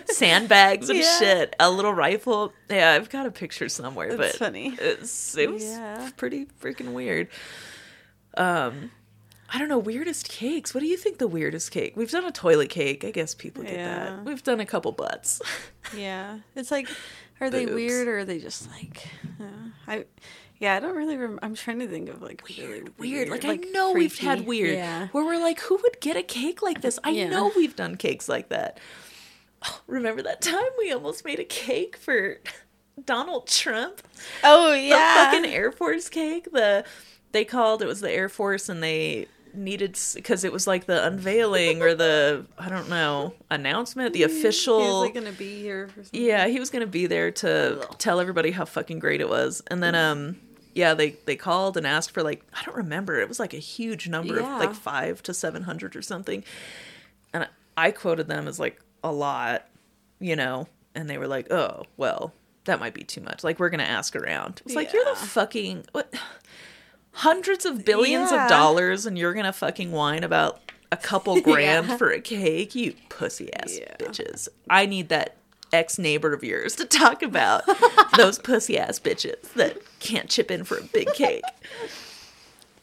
[0.07, 1.19] Sandbags and Yeah.
[1.19, 1.55] shit.
[1.59, 2.51] A little rifle.
[2.69, 4.75] Yeah, I've got a picture somewhere, That's but funny.
[4.79, 6.09] It's, it was Yeah.
[6.17, 7.29] pretty freaking weird.
[8.35, 8.91] Um.
[9.53, 10.73] I don't know, weirdest cakes.
[10.73, 11.93] What do you think the weirdest cake?
[11.97, 13.03] We've done a toilet cake.
[13.03, 14.05] I guess people get Yeah.
[14.15, 14.23] that.
[14.25, 15.41] We've done a couple butts.
[15.97, 16.87] Yeah, it's like,
[17.41, 19.07] are they weird or are they just like,
[19.41, 19.43] uh,
[19.87, 20.05] I,
[20.59, 21.17] yeah, I don't really.
[21.17, 23.29] Rem- I'm trying to think of like really weird, weird.
[23.29, 24.75] Like, I like, know we've had weird.
[24.77, 26.97] Yeah, Where we're like, who would get a cake like this?
[27.03, 27.27] I Yeah.
[27.29, 28.79] know we've done cakes like that.
[29.67, 32.37] Oh, remember that time we almost made a cake for
[33.03, 34.01] Donald Trump?
[34.45, 36.53] oh The yeah, fucking Air Force cake.
[36.53, 36.85] The
[37.33, 41.05] they called it was the Air Force, and they needed because it was like the
[41.05, 44.79] unveiling or the I don't know announcement, the official.
[44.79, 45.89] He was like gonna be here.
[46.11, 49.81] Yeah, he was gonna be there to tell everybody how fucking great it was, and
[49.81, 50.37] then um,
[50.73, 53.19] yeah, they they called and asked for like I don't remember.
[53.19, 54.53] It was like a huge number Yeah.
[54.55, 56.43] of like five to seven hundred or something,
[57.33, 59.67] and I, I quoted them as like a lot,
[60.19, 62.33] you know, and they were like, oh well,
[62.65, 63.43] that might be too much.
[63.43, 64.61] Like we're gonna ask around.
[64.65, 66.13] It's like you're the fucking what.
[67.13, 68.43] Hundreds of billions Yeah.
[68.45, 70.59] of dollars, and you're gonna fucking whine about
[70.91, 71.97] a couple grand Yeah.
[71.97, 73.95] for a cake, you pussy ass Yeah.
[73.99, 74.47] bitches.
[74.69, 75.35] I need that
[75.73, 77.63] ex neighbor of yours to talk about
[78.17, 81.43] those pussy ass bitches that can't chip in for a big cake.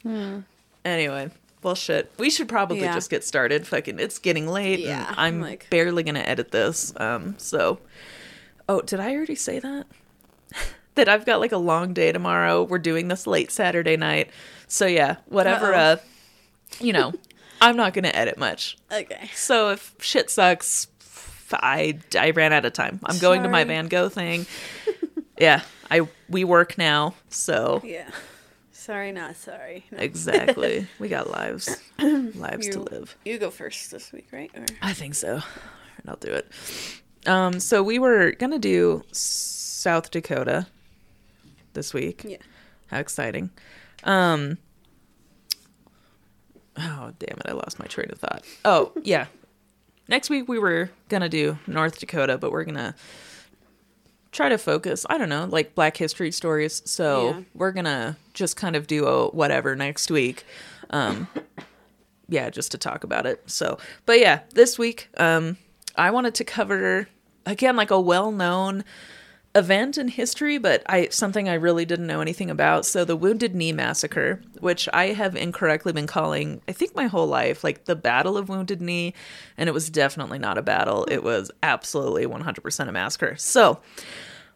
[0.85, 1.29] Anyway,
[1.61, 2.09] well, shit.
[2.17, 2.85] We should probably Hmm.
[2.85, 2.93] Yeah.
[2.93, 3.67] just get started.
[3.67, 4.79] Fucking, it's getting late.
[4.79, 6.93] Yeah, and I'm like- barely gonna edit this.
[6.97, 7.79] Um, so,
[8.69, 9.85] oh, did I already say that?
[10.99, 12.63] That I've got like a long day tomorrow.
[12.63, 14.29] We're doing this late Saturday night.
[14.67, 15.93] So yeah, whatever Uh-oh.
[15.93, 15.97] uh
[16.79, 17.13] you know,
[17.61, 18.77] I'm not going to edit much.
[18.91, 19.29] Okay.
[19.33, 20.87] So if shit sucks,
[21.53, 22.99] I I ran out of time.
[23.05, 24.45] I'm going to my Van Gogh thing.
[25.39, 28.09] yeah, I we work now, so Yeah.
[28.71, 29.85] Sorry, not sorry.
[29.91, 29.99] No.
[29.99, 30.87] exactly.
[30.99, 33.15] we got lives, lives to live.
[33.23, 34.49] You go first this week, right?
[34.55, 35.33] Or I think so.
[35.35, 36.51] And I'll do it.
[37.27, 40.65] Um, so we were gonna do South Dakota
[41.73, 42.23] this week.
[42.27, 42.37] yeah.
[42.87, 43.49] How exciting.
[44.03, 44.57] Um
[46.77, 48.43] Oh, damn it, I lost my train of thought.
[48.63, 49.25] Oh, yeah.
[50.07, 52.95] Next week we were going to do North Dakota, but we're going to
[54.31, 56.81] try to focus, I don't know, like black history stories.
[56.85, 57.41] So, Yeah.
[57.53, 60.45] we're going to just kind of do a whatever next week.
[60.91, 61.27] Um
[62.31, 63.43] yeah, just to talk about it.
[63.47, 65.57] So, but yeah, this week um
[65.95, 67.07] I wanted to cover
[67.45, 68.83] again like a well-known
[69.59, 72.85] event in history, but I something I really didn't know anything about.
[72.85, 77.27] So the Wounded Knee massacre, which I have incorrectly been calling, I think my whole
[77.27, 79.13] life, like the Battle of Wounded Knee,
[79.57, 81.05] and it was definitely not a battle.
[81.11, 83.35] It was absolutely 100% a massacre.
[83.37, 83.79] So,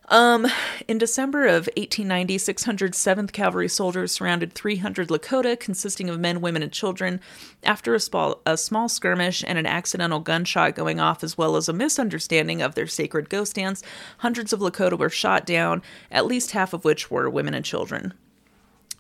[0.09, 0.47] um,
[0.87, 6.61] in December of 1890, 600 7th Cavalry soldiers surrounded 300 Lakota, consisting of men, women,
[6.61, 7.21] and children.
[7.63, 11.69] After a small, a small skirmish and an accidental gunshot going off, as well as
[11.69, 13.81] a misunderstanding of their sacred ghost dance,
[14.19, 18.13] hundreds of Lakota were shot down, at least half of which were women and children.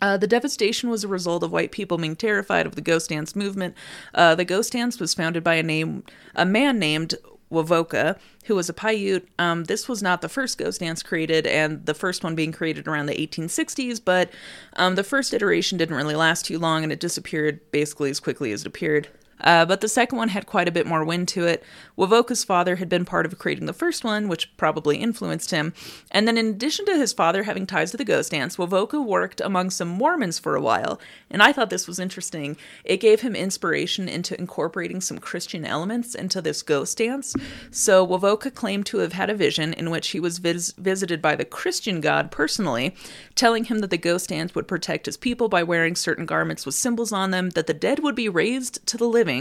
[0.01, 3.37] Uh, the devastation was a result of white people being terrified of the ghost dance
[3.37, 3.73] movement.
[4.13, 6.03] Uh, the ghost dance was founded by a name,
[6.35, 7.15] a man named
[7.53, 9.27] Wovoka, who was a Paiute.
[9.39, 12.87] Um, this was not the first ghost dance created, and the first one being created
[12.87, 14.01] around the 1860s.
[14.03, 14.29] But
[14.75, 18.51] um, the first iteration didn't really last too long, and it disappeared basically as quickly
[18.51, 19.07] as it appeared.
[19.43, 21.63] Uh, but the second one had quite a bit more wind to it.
[21.97, 25.73] Wovoka's father had been part of creating the first one, which probably influenced him.
[26.11, 29.41] And then, in addition to his father having ties to the ghost dance, Wovoka worked
[29.41, 30.99] among some Mormons for a while.
[31.29, 32.57] And I thought this was interesting.
[32.83, 37.35] It gave him inspiration into incorporating some Christian elements into this ghost dance.
[37.71, 41.35] So, Wovoka claimed to have had a vision in which he was vis- visited by
[41.35, 42.95] the Christian God personally,
[43.35, 46.75] telling him that the ghost dance would protect his people by wearing certain garments with
[46.75, 49.32] symbols on them, that the dead would be raised to the living,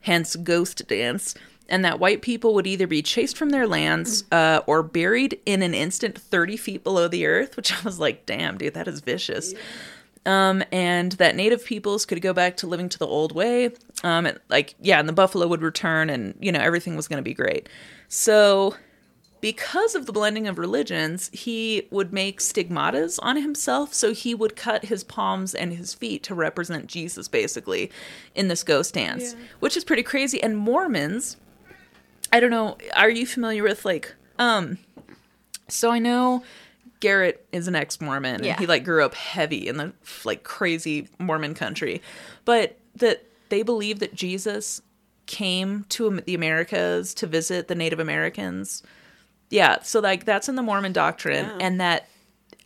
[0.00, 1.34] hence ghost dance,
[1.68, 5.62] and that white people would either be chased from their lands uh, or buried in
[5.62, 9.00] an instant 30 feet below the earth, which I was like, damn, dude, that is
[9.00, 9.54] vicious.
[10.24, 13.70] Um, and that native peoples could go back to living to the old way.
[14.04, 17.18] Um, and, like, yeah, and the buffalo would return and, you know, everything was going
[17.18, 17.68] to be great.
[18.08, 18.76] So
[19.42, 23.92] because of the blending of religions, he would make stigmatas on himself.
[23.92, 27.90] So he would cut his palms and his feet to represent Jesus, basically,
[28.34, 29.46] in this ghost dance, Yeah.
[29.58, 30.40] which is pretty crazy.
[30.42, 31.36] And Mormons,
[32.32, 34.78] I don't know, are you familiar with like, um,
[35.68, 36.44] so I know
[37.00, 38.58] Garrett is an ex-Mormon and Yeah.
[38.60, 39.92] he like grew up heavy in the
[40.24, 42.00] like crazy Mormon country,
[42.44, 44.82] but that they believe that Jesus
[45.26, 48.84] came to the Americas to visit the Native Americans.
[49.52, 51.58] Yeah, so like that's in the Mormon doctrine, Yeah.
[51.60, 52.08] and that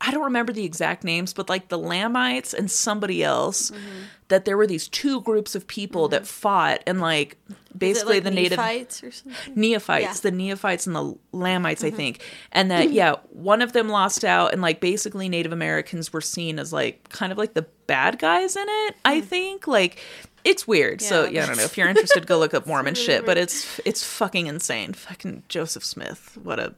[0.01, 4.03] I don't remember the exact names, but like the Lamites and somebody else, Mm-hmm.
[4.29, 7.39] that there were these two groups of people that fought, and like
[7.77, 9.55] basically like the Native Nephites or something?
[9.55, 10.09] Neophytes, Yeah.
[10.13, 10.23] Mm-hmm.
[10.23, 12.23] the Neophytes and the Lamites, I think.
[12.53, 16.59] And that, yeah, one of them lost out, and like basically Native Americans were seen
[16.59, 19.67] as like kind of like the bad guys in it, I think.
[19.67, 19.99] Like,
[20.47, 21.03] it's weird.
[21.03, 21.31] So, Yeah.
[21.31, 21.65] yeah, I don't know.
[21.65, 24.93] If you're interested, go look up Mormon really shit, but it's it's fucking insane.
[24.95, 26.39] Fucking Joseph Smith.
[26.43, 26.75] What a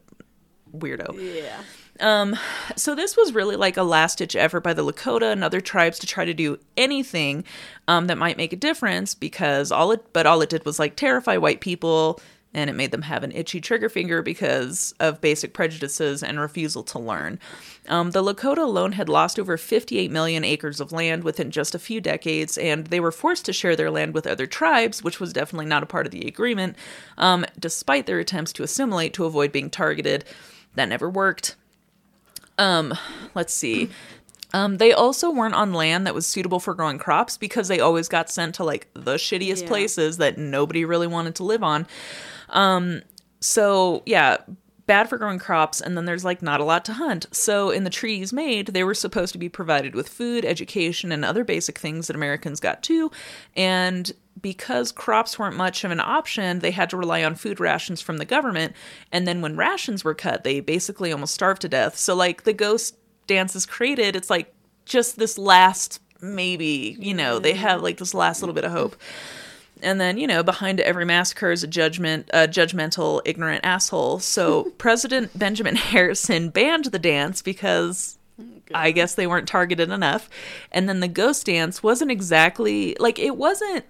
[0.76, 1.14] weirdo.
[1.44, 1.61] Yeah.
[2.00, 2.37] Um,
[2.76, 5.98] so this was really like a last ditch effort by the Lakota and other tribes
[5.98, 7.42] to try to do anything
[7.88, 10.94] um, that might make a difference because all it but all it did was like
[10.94, 12.20] terrify white people
[12.59, 16.83] and it made them have an itchy trigger finger because of basic prejudices and refusal
[16.83, 17.38] to learn.
[17.88, 21.79] Um, the Lakota alone had lost over 58 million acres of land within just a
[21.79, 25.33] few decades, and they were forced to share their land with other tribes, which was
[25.33, 26.77] definitely not a part of the agreement,
[27.16, 30.25] um, despite their attempts to assimilate to avoid being targeted.
[30.75, 31.57] That never worked
[33.35, 33.88] let's see.
[34.53, 38.09] Um, they also weren't on land that was suitable for growing crops because they always
[38.09, 39.68] got sent to like the shittiest Yeah.
[39.68, 41.87] places that nobody really wanted to live on.
[42.50, 43.02] Um,
[43.40, 44.38] so yeah,
[44.87, 47.26] bad for growing crops, and then there's like not a lot to hunt.
[47.30, 51.24] So in the treaties made, they were supposed to be provided with food, education, and
[51.24, 53.11] other basic things that Americans got too.
[53.54, 58.00] And because crops weren't much of an option, they had to rely on food rations
[58.00, 58.74] from the government.
[59.12, 61.96] And then when rations were cut, they basically almost starved to death.
[61.96, 67.38] So like the ghost dance is created, it's like just this last maybe, you know,
[67.38, 68.96] they have like this last little bit of hope.
[69.82, 74.20] And then, you know, behind every massacre is a judgment, a judgmental, ignorant asshole.
[74.20, 78.18] So President Benjamin Harrison banned the dance because
[78.74, 80.28] I guess they weren't targeted enough.
[80.70, 83.84] And then the ghost dance wasn't exactly like it wasn't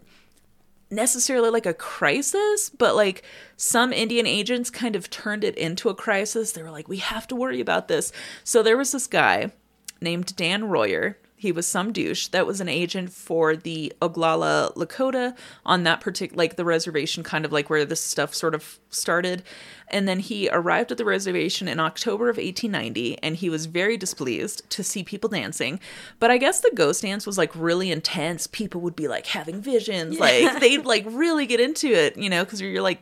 [0.91, 3.23] necessarily like a crisis, but like
[3.57, 6.53] some Indian agents kind of turned it into a crisis.
[6.53, 8.13] They were like, we have to worry about this.
[8.45, 9.53] So there was this guy
[10.01, 11.19] named Dan Royer.
[11.39, 16.37] He was some douche that was an agent for the Oglala Lakota on that particular,
[16.37, 19.45] like the reservation, kind of like where this stuff sort of started.
[19.87, 23.97] And then he arrived at the reservation in October of 1890 and he was very
[23.97, 25.79] displeased to see people dancing.
[26.19, 28.49] But I guess the ghost dance was like really intense.
[28.49, 32.45] People would be like having visions, like they'd like really get into it, you know,
[32.45, 33.01] because you're like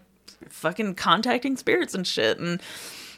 [0.51, 2.39] fucking contacting spirits and shit.
[2.39, 2.61] And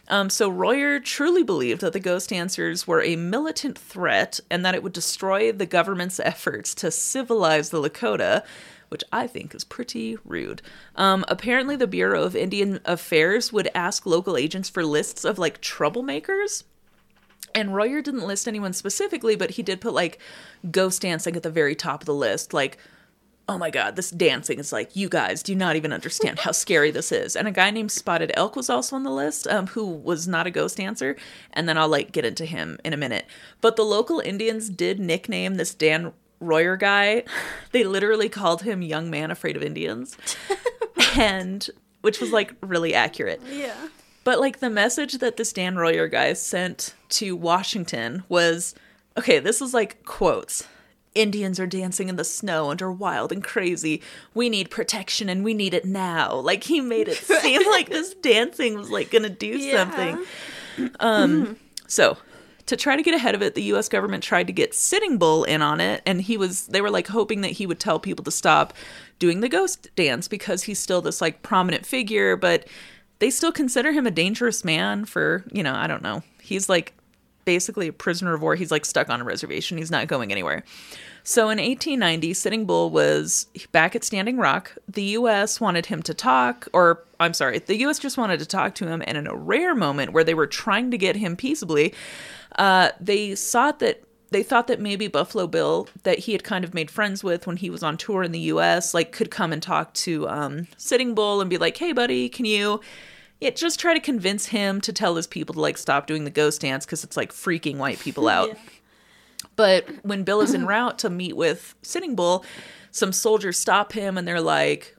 [0.09, 4.75] um, so Royer truly believed that the ghost dancers were a militant threat and that
[4.75, 8.45] it would destroy the government's efforts to civilize the Lakota,
[8.89, 10.63] which I think is pretty rude.
[10.97, 15.61] Um, apparently, the Bureau of Indian Affairs would ask local agents for lists of like
[15.61, 16.65] troublemakers.
[17.55, 20.19] And Royer didn't list anyone specifically, but he did put like
[20.71, 22.79] ghost dancing at the very top of the list, like
[23.49, 26.91] oh my god, this dancing is like, you guys do not even understand how scary
[26.91, 27.35] this is.
[27.35, 30.47] And a guy named Spotted Elk was also on the list, um, who was not
[30.47, 31.17] a ghost dancer.
[31.55, 33.27] And then I'll like get into him in a minute.
[33.61, 37.25] But the local Indians did nickname this Dan Royer guy.
[37.73, 40.17] They literally called him Young Man Afraid of Indians.
[41.17, 41.69] and
[42.01, 43.43] which was like really accurate.
[43.51, 43.89] Yeah.
[44.25, 48.75] But like the message that this Dan Royer guy sent to Washington was
[49.17, 50.67] okay, this is like quotes.
[51.15, 54.03] Indians are dancing in the snow and are wild and crazy.
[54.35, 56.35] We need protection and we need it now.
[56.37, 59.77] Like he made it seem like this dancing was like gonna do Yeah.
[59.85, 60.91] something.
[61.01, 62.17] Um so
[62.67, 65.45] to try to get ahead of it, the US government tried to get Sitting Bull
[65.45, 68.25] in on it, and he was they were like hoping that he would tell people
[68.25, 68.75] to stop
[69.19, 72.67] doing the ghost dance because he's still this like prominent figure, but
[73.21, 76.23] they still consider him a dangerous man for, you know, I don't know.
[76.41, 76.93] He's like
[77.49, 78.57] basically a prisoner of war.
[78.57, 79.79] He's like stuck on a reservation.
[79.79, 80.65] He's not going anywhere.
[81.23, 84.77] So in 1890, Sitting Bull was back at Standing Rock.
[84.87, 85.59] The U.S.
[85.59, 87.99] wanted him to talk, or I'm sorry, the U.S.
[87.99, 89.03] just wanted to talk to him.
[89.07, 91.95] And in a rare moment where they were trying to get him peaceably,
[92.57, 96.75] uh, they sought that they thought that maybe Buffalo Bill, that he had kind of
[96.75, 99.63] made friends with when he was on tour in the U.S., like could come and
[99.63, 102.83] talk to um, Sitting Bull and be like, "Hey, buddy, can you?"
[103.41, 106.31] Yeah, just try to convince him to tell his people to like stop doing the
[106.31, 108.49] ghost dance because it's like freaking white people out.
[108.49, 108.59] Yeah.
[109.55, 112.45] But when Bill is en route to meet with Sitting Bull,
[112.91, 114.97] some soldiers stop him and they're like,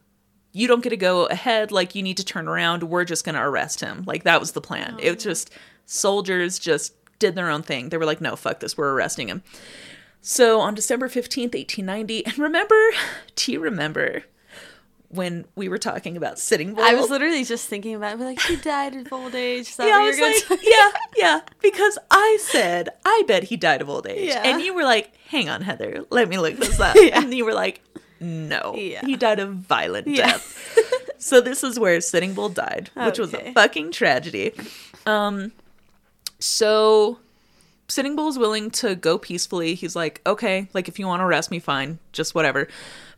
[0.53, 1.71] You don't get to go ahead.
[1.71, 2.83] Like, you need to turn around.
[2.83, 4.03] We're just going to arrest him.
[4.05, 4.97] Like, that was the plan.
[4.99, 5.29] It was oh.
[5.29, 5.51] just
[5.85, 7.89] soldiers just did their own thing.
[7.89, 8.77] They were like, No, fuck this.
[8.77, 9.43] We're arresting him.
[10.21, 12.75] So on December 15th, 1890, and remember,
[13.35, 14.23] do you remember
[15.09, 16.83] when we were talking about Sitting Bull?
[16.83, 18.23] I was literally just thinking about it.
[18.23, 19.73] Like he died of old age.
[19.79, 20.19] Yeah, I was
[20.49, 24.29] like, yeah, yeah, because I said, I bet he died of old age.
[24.29, 24.43] Yeah.
[24.45, 26.95] And you were like, hang on, Heather, let me look this up.
[26.99, 27.21] Yeah.
[27.21, 27.81] And you were like,
[28.19, 29.05] no, Yeah.
[29.05, 30.77] he died of violent death.
[31.17, 34.51] so this is where Sitting Bull died, which was a fucking tragedy.
[35.05, 35.53] Um,
[36.39, 37.17] so
[37.87, 39.73] Sitting Bull's willing to go peacefully.
[39.75, 42.67] He's like, okay, like if you want to arrest me, fine, just whatever.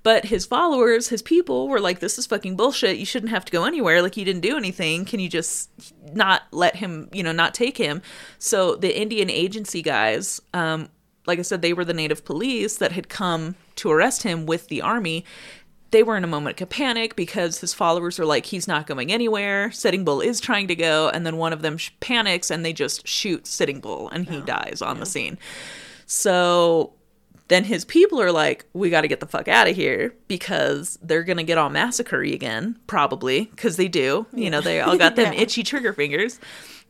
[0.03, 2.97] But his followers, his people were like, this is fucking bullshit.
[2.97, 4.01] You shouldn't have to go anywhere.
[4.01, 5.05] Like, you didn't do anything.
[5.05, 5.69] Can you just
[6.13, 8.01] not let him, you know, not take him?
[8.39, 10.89] So the Indian agency guys, um,
[11.27, 14.69] like I said, they were the native police that had come to arrest him with
[14.69, 15.23] the army.
[15.91, 19.11] They were in a moment of panic because his followers are like, he's not going
[19.11, 19.71] anywhere.
[19.71, 21.09] Sitting Bull is trying to go.
[21.09, 24.41] And then one of them sh- panics and they just shoot Sitting Bull and he
[24.41, 25.37] dies on the scene.
[26.07, 26.93] So
[27.51, 30.97] then his people are like, we got to get the fuck out of here because
[31.01, 34.25] they're going to get all massacre again, probably, because they do.
[34.33, 35.41] You know, they all got them Yeah.
[35.41, 36.39] itchy trigger fingers.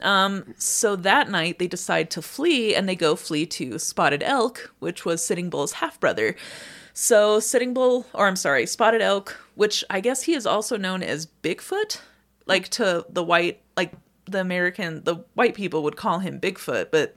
[0.02, 4.74] Um, so that night they decide to flee and they go flee to Spotted Elk,
[4.80, 6.36] which was Sitting Bull's half brother.
[6.94, 11.02] So Sitting Bull, or I'm sorry, Spotted Elk, which I guess he is also known
[11.04, 12.02] as Bigfoot,
[12.46, 13.94] like to the white, like
[14.26, 17.16] the American, the white people would call him Bigfoot, but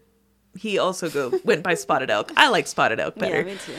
[0.56, 2.32] he also go went by Spotted Elk.
[2.36, 3.38] I like Spotted Elk better.
[3.38, 3.74] Yeah, me too.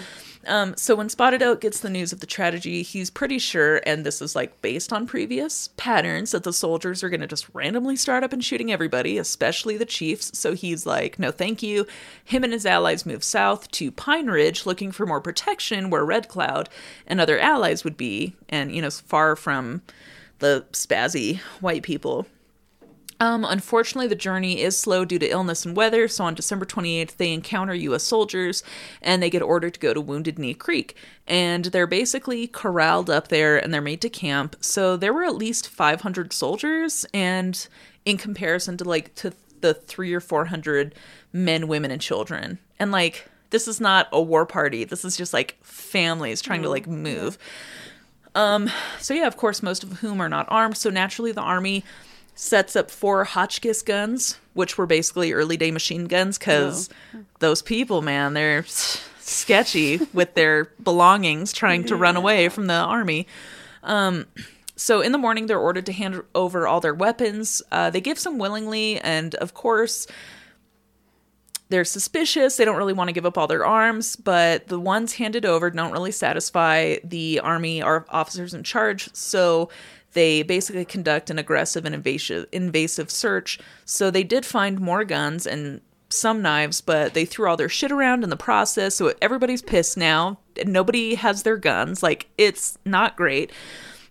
[0.47, 4.05] Um, so when Spotted Elk gets the news of the tragedy, he's pretty sure, and
[4.05, 7.95] this is like based on previous patterns, that the soldiers are going to just randomly
[7.95, 10.37] start up and shooting everybody, especially the chiefs.
[10.37, 11.87] So he's like, no, thank you.
[12.23, 16.27] Him and his allies move south to Pine Ridge, looking for more protection where Red
[16.27, 16.69] Cloud
[17.07, 19.81] and other allies would be, and, you know, far from
[20.37, 22.27] the spazzy white people.
[23.19, 27.15] Um, unfortunately, the journey is slow due to illness and weather, so on December 28th,
[27.15, 28.03] they encounter U.S.
[28.03, 28.61] soldiers
[29.01, 30.97] and they get ordered to go to Wounded Knee Creek.
[31.25, 34.57] And they're basically corralled up there and they're made to camp.
[34.59, 37.67] So there were at least 500 soldiers, and
[38.03, 40.93] in comparison to like to the three or 400
[41.33, 42.59] men, women, and children.
[42.79, 46.69] And like, this is not a war party, this is just like families trying to
[46.69, 47.37] like move.
[48.35, 50.75] Um, so yeah, of course, most of whom are not armed.
[50.75, 51.85] So naturally, the army
[52.35, 56.89] sets up four Hotchkiss guns, which were basically early day machine guns, because
[57.39, 58.65] those people, man, they're
[59.19, 63.25] sketchy with their belongings, trying to run away from the army.
[63.83, 64.25] Um,
[64.75, 67.61] so in the morning, they're ordered to hand over all their weapons.
[67.71, 70.05] Uh, they give some willingly, and of course,
[71.69, 72.57] they're suspicious.
[72.57, 75.71] They don't really want to give up all their arms, but the ones handed over
[75.71, 79.09] don't really satisfy the army or officers in charge.
[79.15, 79.69] So
[80.15, 83.59] they basically conduct an aggressive and invasive invasive search.
[83.85, 87.91] So they did find more guns and some knives, but they threw all their shit
[87.91, 88.95] around in the process.
[88.95, 90.39] So everybody's pissed now.
[90.65, 92.01] Nobody has their guns.
[92.01, 93.51] Like it's not great.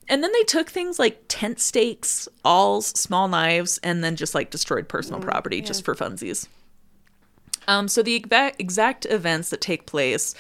[0.07, 4.51] And then they took things like tent stakes, awls, small knives, and then just like
[4.51, 6.47] destroyed personal property just for funsies.
[7.67, 10.35] Um, so the exact, exact events that take place,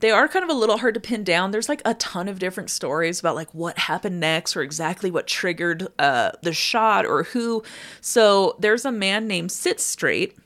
[0.00, 1.50] they are kind of a little hard to pin down.
[1.50, 5.26] There's like a ton of different stories about like what happened next or exactly what
[5.26, 7.62] triggered uh, the shot or who.
[8.00, 10.36] So there's a man named Sit Straight,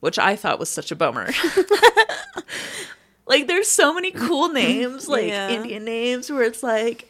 [0.00, 1.30] which I thought was such a bummer.
[3.26, 5.50] like there's so many cool names, like Yeah.
[5.50, 7.08] Indian names, where it's like.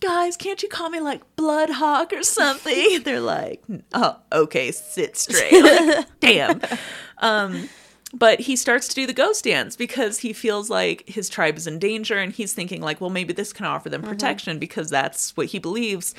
[0.00, 3.02] Guys, can't you call me like Blood Hawk or something?
[3.04, 5.52] They're like, oh, okay, sit straight.
[5.62, 6.62] Like, damn.
[7.18, 7.68] Um,
[8.12, 11.66] but he starts to do the ghost dance because he feels like his tribe is
[11.66, 15.36] in danger and he's thinking like well maybe this can offer them protection because that's
[15.36, 16.14] what he believes.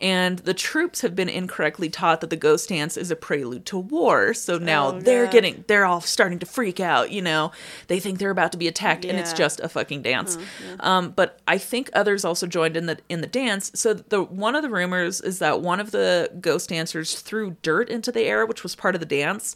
[0.00, 3.78] And the troops have been incorrectly taught that the ghost dance is a prelude to
[3.78, 4.34] war.
[4.34, 7.52] So now Oh, they're getting they're all starting to freak out you know.
[7.88, 10.38] They think they're about to be attacked and it's just a fucking dance.
[10.80, 13.70] Um, but i think others also joined in the in the dance.
[13.74, 17.88] So the one of the rumors is that one of the ghost dancers threw dirt
[17.90, 19.54] into the air which was part of the dance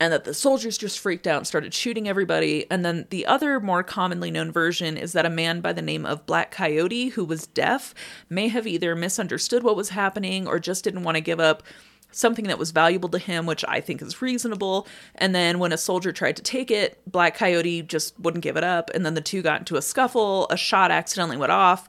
[0.00, 2.68] and that the soldiers just freaked out and started shooting everybody.
[2.70, 6.04] And then the other more commonly known version is that a man by the name
[6.04, 7.94] of Black Coyote, who was deaf,
[8.28, 11.62] may have either misunderstood what was happening or just didn't want to give up
[12.10, 14.86] something that was valuable to him, which I think is reasonable.
[15.16, 18.64] And then when a soldier tried to take it, Black Coyote just wouldn't give it
[18.64, 18.90] up.
[18.94, 21.88] And then the two got into a scuffle, a shot accidentally went off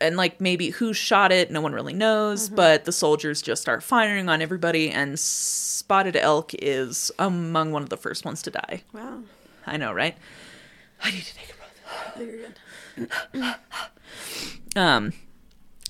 [0.00, 3.82] and like maybe who shot it no one really knows but the soldiers just start
[3.82, 8.82] firing on everybody and spotted elk is among one of the first ones to die.
[8.92, 9.22] Wow.
[9.66, 10.16] i know right?
[11.02, 12.98] I need to take a
[13.36, 13.58] breath.
[14.76, 15.12] Um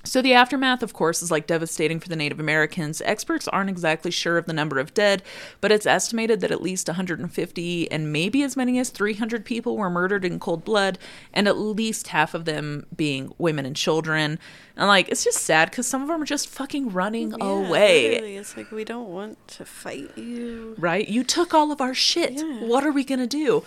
[0.07, 4.11] so the aftermath of course is like devastating for the native americans experts aren't exactly
[4.11, 5.23] sure of the number of dead
[5.61, 9.91] but it's estimated that at least 150 and maybe as many as 300 people were
[9.91, 10.99] murdered in cold blood
[11.33, 14.39] and at least half of them being women and children
[14.77, 18.11] and like it's just sad because some of them are just fucking running Yeah, away
[18.11, 20.75] literally, It's like we don't want to fight you.
[20.79, 21.09] right?
[21.09, 22.35] You took all of our shit.
[22.35, 22.61] Yeah.
[22.61, 23.65] What are we going to do?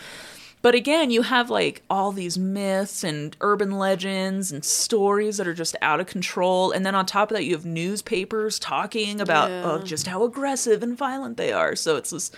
[0.61, 5.53] But again, you have like all these myths and urban legends and stories that are
[5.53, 6.71] just out of control.
[6.71, 9.63] And then on top of that, you have newspapers talking about Yeah.
[9.65, 11.75] oh, just how aggressive and violent they are.
[11.77, 12.31] So it's this,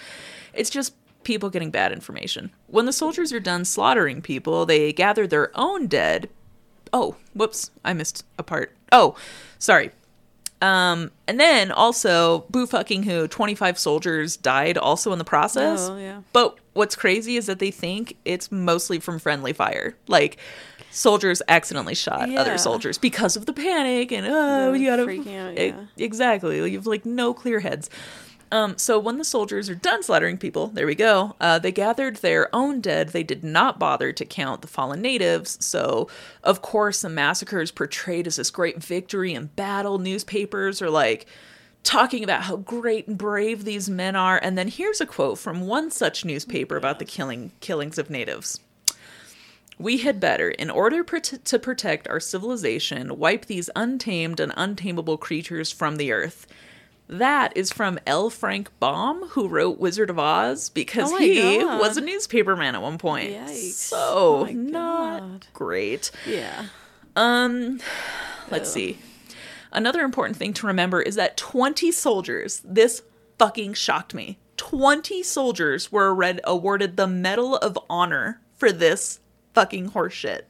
[0.53, 0.93] it's just
[1.23, 2.51] people getting bad information.
[2.67, 6.29] When the soldiers are done slaughtering people, they gather their own dead.
[6.93, 8.75] Oh, whoops, I missed a part.
[8.91, 9.15] Oh,
[9.57, 9.91] sorry.
[10.61, 15.89] Um, and then also, boo fucking who, 25 soldiers died also in the process.
[15.89, 16.21] Oh, yeah.
[16.33, 19.95] But what's crazy is that they think it's mostly from friendly fire.
[20.07, 20.37] Like,
[20.91, 22.41] soldiers accidentally shot Yeah.
[22.41, 25.05] other soldiers because of the panic and, oh, you gotta.
[25.05, 25.85] freaking out, yeah.
[25.97, 26.57] exactly.
[26.57, 27.89] You have like no clear heads.
[28.51, 31.35] Um, so when the soldiers are done slaughtering people, there we go.
[31.39, 33.09] Uh, they gathered their own dead.
[33.09, 35.57] They did not bother to count the fallen natives.
[35.65, 36.09] So,
[36.43, 39.99] of course, the massacre is portrayed as this great victory in battle.
[39.99, 41.27] Newspapers are like
[41.83, 44.37] talking about how great and brave these men are.
[44.37, 48.59] And then here's a quote from one such newspaper about the killing killings of natives.
[49.79, 55.71] We had better, in order to protect our civilization, wipe these untamed and untamable creatures
[55.71, 56.45] from the earth.
[57.11, 58.29] That is from L.
[58.29, 61.79] Frank Baum, who wrote Wizard of Oz, because Oh he God.
[61.81, 63.31] was a newspaperman at one point.
[63.33, 63.73] Yikes.
[63.73, 63.97] So,
[64.47, 65.47] Oh not God.
[65.53, 66.09] great.
[66.25, 66.67] Yeah.
[67.17, 67.81] Um,
[68.49, 68.97] let's see.
[69.73, 73.03] Another important thing to remember is that 20 soldiers, this
[73.37, 74.37] fucking shocked me.
[74.55, 79.19] 20 soldiers were read, awarded the Medal of Honor for this
[79.53, 80.43] fucking horseshit.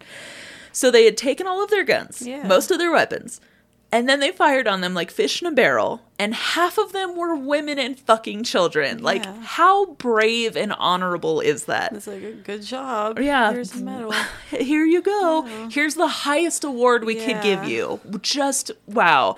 [0.71, 2.45] So they had taken all of their guns, Yeah.
[2.45, 3.41] most of their weapons,
[3.91, 6.01] and then they fired on them like fish in a barrel.
[6.21, 9.01] And half of them were women and fucking children.
[9.01, 11.93] Like, how brave and honorable is that?
[11.93, 13.19] It's like a good job.
[13.19, 13.51] Yeah.
[13.51, 14.13] Here's a medal.
[14.51, 15.41] Here you go.
[15.71, 17.99] Here's the highest award we could give you.
[18.21, 19.35] Just wow.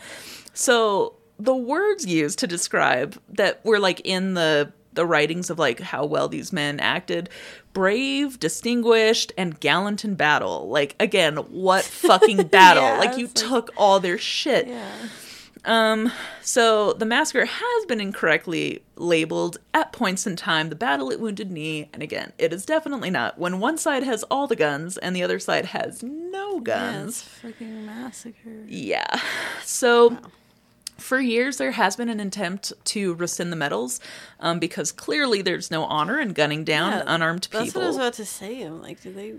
[0.54, 5.80] So the words used to describe that were like in the the writings of like
[5.80, 7.28] how well these men acted
[7.74, 13.34] brave distinguished and gallant in battle like again what fucking battle Yeah, like you like-
[13.34, 14.88] took all their shit Yeah.
[15.66, 16.11] Um,
[16.41, 21.51] so the massacre has been incorrectly labeled at points in time the battle at Wounded
[21.51, 25.16] Knee, and again, it is definitely not when one side has all the guns and
[25.16, 27.22] the other side has no guns.
[27.43, 28.64] it's freaking massacre.
[28.68, 29.20] Yeah.
[29.64, 30.18] So
[30.97, 33.99] for years there has been an attempt to rescind the medals
[34.39, 37.61] um, because clearly there's no honor in gunning down Yeah, unarmed people.
[37.66, 38.61] That's what I was about to say.
[38.61, 39.34] I'm like, do they?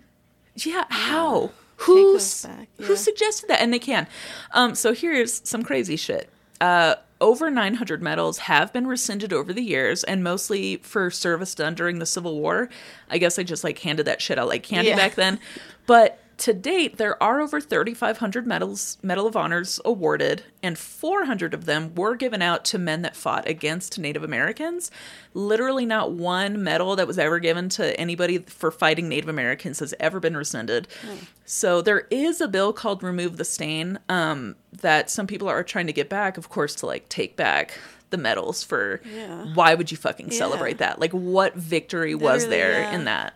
[0.57, 1.51] Yeah, how?
[1.77, 2.95] Who yeah.
[2.95, 3.61] suggested that?
[3.61, 4.07] And they can.
[4.53, 6.31] Um, so here's some crazy shit.
[6.61, 11.75] Uh, over 900 medals have been rescinded over the years, and mostly for service done
[11.75, 12.68] during the Civil War.
[13.11, 14.97] I guess I just like handed that shit out like candy Yeah.
[14.97, 15.39] back then.
[15.87, 21.64] But to date, there are over 3,500 medals, Medal of Honors awarded, and 400 of
[21.64, 24.91] them were given out to men that fought against Native Americans.
[25.32, 29.95] Literally, not one medal that was ever given to anybody for fighting Native Americans has
[30.01, 30.89] ever been rescinded.
[31.45, 35.87] So there is a bill called "Remove the Stain" um, that some people are trying
[35.87, 37.78] to get back, of course, to like take back
[38.11, 39.01] the medals for.
[39.05, 39.53] Yeah.
[39.55, 40.39] Why would you fucking Yeah.
[40.39, 40.99] celebrate that?
[41.01, 42.93] Like, what victory was there yeah.
[42.95, 43.35] in that?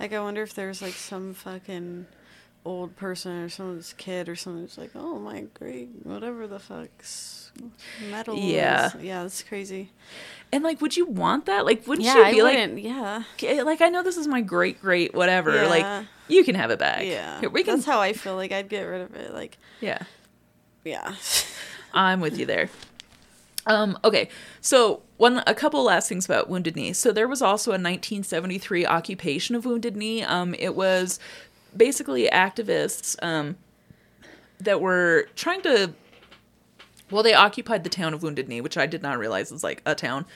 [0.00, 2.06] Like, I wonder if there's like some fucking
[2.64, 7.52] old person or someone's kid or someone who's like, oh my great, whatever the fuck's
[8.10, 8.36] metal.
[8.36, 8.88] Yeah.
[8.88, 9.90] is." Yeah, that's crazy.
[10.52, 11.64] And like, would you want that?
[11.64, 12.80] Like, wouldn't Yeah, you be like, wouldn't.
[12.80, 13.22] Yeah.
[13.62, 15.54] Like I know this is my great great whatever.
[15.54, 15.68] Yeah.
[15.68, 17.04] Like, you can have it back.
[17.04, 17.40] Yeah.
[17.40, 17.76] Here, we can.
[17.76, 18.36] That's how I feel.
[18.36, 19.32] Like, I'd get rid of it.
[19.32, 20.02] Like, yeah,
[20.84, 21.14] yeah.
[21.94, 22.68] I'm with you there.
[23.66, 24.30] Um, okay,
[24.62, 26.94] so one a couple last things about Wounded Knee.
[26.94, 30.22] So there was also a 1973 occupation of Wounded Knee.
[30.22, 31.20] Um, it was
[31.76, 33.56] basically activists um,
[34.60, 35.94] that were trying to.
[37.10, 39.82] Well, they occupied the town of Wounded Knee, which I did not realize was like
[39.86, 40.26] a town.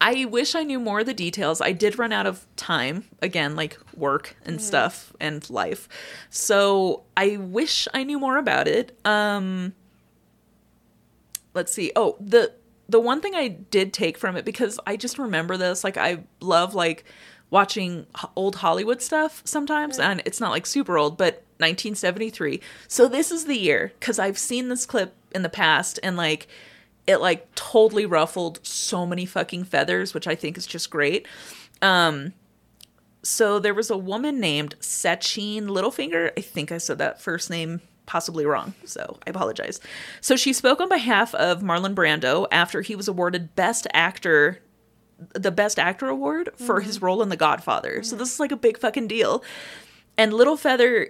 [0.00, 1.60] I wish I knew more of the details.
[1.60, 5.88] I did run out of time again, like work and stuff and life.
[6.28, 8.98] So I wish I knew more about it.
[9.04, 9.74] Um,
[11.54, 11.92] let's see.
[11.94, 12.52] Oh, the
[12.88, 15.84] the one thing I did take from it because I just remember this.
[15.84, 17.04] Like I love like
[17.52, 22.60] watching old Hollywood stuff sometimes, and it's not like super old, but 1973.
[22.88, 26.48] So this is the year because I've seen this clip in the past, and like
[27.06, 31.28] it like totally ruffled so many fucking feathers, which I think is just great.
[31.82, 32.32] Um,
[33.22, 36.32] so there was a woman named Sacheen Littlefeather.
[36.36, 39.78] I think I said that first name possibly wrong, so I apologize.
[40.22, 44.60] So she spoke on behalf of Marlon Brando after he was awarded Best Actor,
[45.34, 48.02] the Best Actor award for his role in The Godfather.
[48.02, 49.42] So this is like a big fucking deal.
[50.16, 51.08] And Little Feather,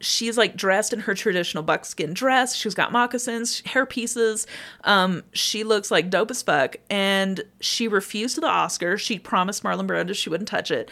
[0.00, 2.54] she's like dressed in her traditional buckskin dress.
[2.54, 4.46] She's got moccasins, hair pieces.
[4.84, 6.76] Um, she looks like dope as fuck.
[6.90, 8.98] And she refused the Oscar.
[8.98, 10.90] She promised Marlon Brando she wouldn't touch it.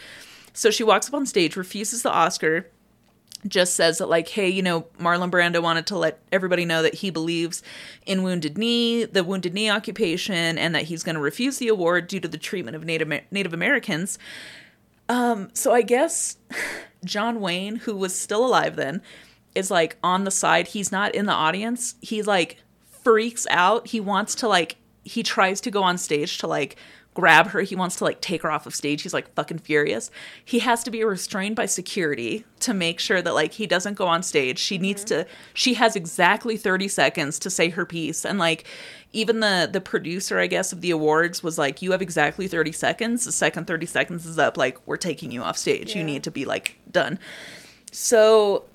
[0.53, 2.67] So she walks up on stage, refuses the Oscar,
[3.47, 6.95] just says that like, hey, you know, Marlon Brando wanted to let everybody know that
[6.95, 7.61] he believes
[8.05, 12.07] in Wounded Knee, the Wounded Knee occupation, and that he's going to refuse the award
[12.07, 14.17] due to the treatment of Native Native Americans.
[15.07, 16.37] Um, so I guess
[17.05, 19.01] John Wayne, who was still alive then,
[19.53, 20.67] is like on the side.
[20.69, 21.95] He's not in the audience.
[22.01, 22.57] He like
[23.03, 23.87] freaks out.
[23.87, 26.77] He wants to like he tries to go on stage to like
[27.15, 27.61] grab her.
[27.61, 29.01] He wants to like take her off of stage.
[29.01, 30.11] He's like fucking furious.
[30.43, 34.05] He has to be restrained by security to make sure that like he doesn't go
[34.05, 34.59] on stage.
[34.59, 38.65] She needs to she has exactly 30 seconds to say her piece and like
[39.13, 42.71] even the the producer I guess of the awards was like you have exactly 30
[42.71, 43.25] seconds.
[43.25, 45.95] The second 30 seconds is up like we're taking you off stage.
[45.95, 47.17] You need to be like done.
[47.91, 48.65] So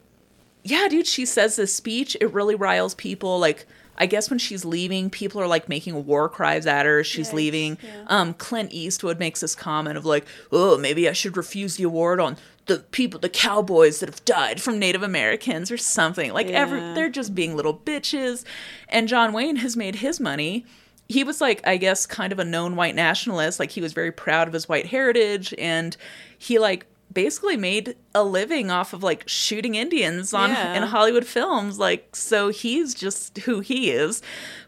[0.63, 2.17] yeah, dude, she says this speech.
[2.21, 3.39] It really riles people.
[3.39, 3.67] Like,
[4.01, 7.05] I guess when she's leaving, people are like making war cries at her.
[7.05, 7.79] She's Yikes, leaving.
[7.83, 8.05] yeah.
[8.07, 12.19] Um, Clint Eastwood makes this comment of like, "Oh, maybe I should refuse the award
[12.19, 16.81] on the people, the cowboys that have died from Native Americans or something." Like, every
[16.81, 18.43] they're just being little bitches.
[18.89, 20.65] And John Wayne has made his money.
[21.09, 23.61] He was like, I guess, kind of a known white nationalist.
[23.61, 25.95] Like, he was very proud of his white heritage, and
[26.39, 30.75] he like basically made a living off of like shooting Indians on Yeah.
[30.75, 31.79] in Hollywood films.
[31.79, 34.23] Like, so he's just who he is.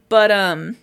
[0.08, 0.76] But um,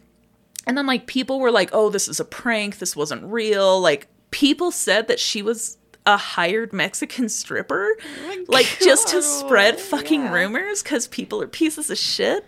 [0.65, 2.79] and then like people were like, "Oh, this is a prank.
[2.79, 7.95] This wasn't real." Like people said that she was a hired Mexican stripper,
[8.25, 10.33] my like just to spread fucking Yeah.
[10.33, 12.45] rumors because people are pieces of shit.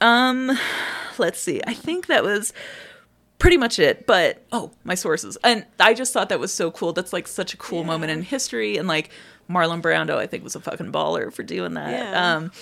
[0.00, 0.58] Um,
[1.18, 1.60] let's see.
[1.66, 2.52] I think that was
[3.40, 4.06] pretty much it.
[4.06, 5.36] But oh, my sources.
[5.42, 6.92] And I just thought that was so cool.
[6.92, 7.86] That's like such a cool Yeah.
[7.86, 8.76] moment in history.
[8.76, 9.10] And like
[9.50, 11.90] Marlon Brando, I think was a fucking baller for doing that.
[11.90, 12.36] Yeah.
[12.36, 12.52] Um,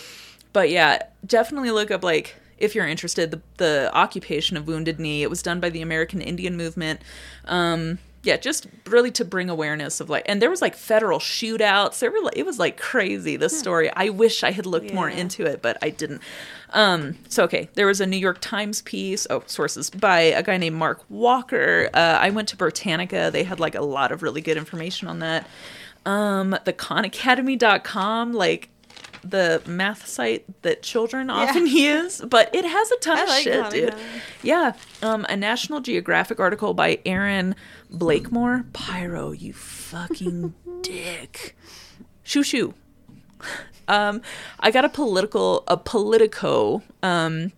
[0.54, 5.22] but yeah, definitely look up like if you're interested the the occupation of Wounded Knee.
[5.22, 7.00] It was done by the American Indian Movement.
[7.44, 12.00] Um, yeah, just really to bring awareness of like, and there was like federal shootouts.
[12.00, 13.36] There were like, it was like crazy.
[13.36, 13.90] This story.
[13.94, 16.20] I wish I had looked more into it, but I didn't.
[16.70, 19.26] Um, so okay, there was a New York Times piece.
[19.30, 21.90] Oh, sources by a guy named Mark Walker.
[21.94, 23.30] Uh, I went to Britannica.
[23.32, 25.46] They had like a lot of really good information on that.
[26.04, 28.68] Um, the KhanAcademy.com, like
[29.22, 33.42] the math site that children often use, but it has a ton I of like
[33.42, 33.94] shit, dude.
[34.42, 34.72] Yeah.
[35.02, 37.54] Um, a National Geographic article by Erin
[37.90, 38.64] Blakemore.
[38.72, 41.56] Pyro, you fucking dick.
[42.22, 42.74] Shoo shoo.
[43.86, 44.20] Um,
[44.60, 47.52] I got a political, a Politico um,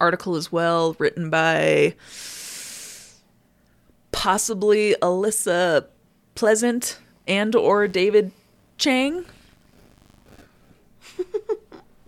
[0.00, 1.94] article as well, written by
[4.10, 5.86] possibly Alyssa
[6.34, 8.32] Pleasant and or David
[8.78, 9.26] Chang.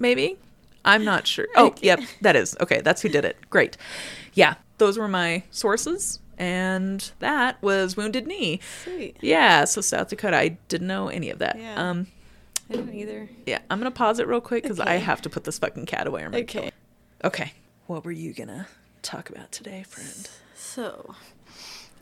[0.00, 0.36] Maybe.
[0.84, 1.46] I'm not sure.
[1.54, 2.56] Oh, yep, that is.
[2.60, 3.36] Okay, that's who did it.
[3.50, 3.76] Great.
[4.34, 6.18] Yeah, those were my sources.
[6.38, 8.60] And that was Wounded Knee.
[8.82, 9.18] Sweet.
[9.20, 10.38] Yeah, so South Dakota.
[10.38, 11.58] I didn't know any of that.
[11.58, 11.74] Yeah.
[11.90, 12.06] Um,
[12.70, 13.28] I didn't either.
[13.44, 16.06] yeah, I'm gonna pause it real quick because I have to put this fucking cat
[16.06, 16.22] away.
[16.22, 16.72] Or I'm gonna kill Okay.
[17.24, 17.52] Okay.
[17.88, 18.68] What were you gonna
[19.02, 20.30] talk about today, friend?
[20.54, 21.14] So,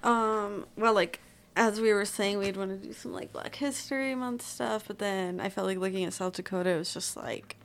[0.04, 1.18] um, well, like
[1.56, 5.00] as we were saying, we'd want to do some like Black History Month stuff, but
[5.00, 7.56] then I felt like looking at South Dakota, it was just like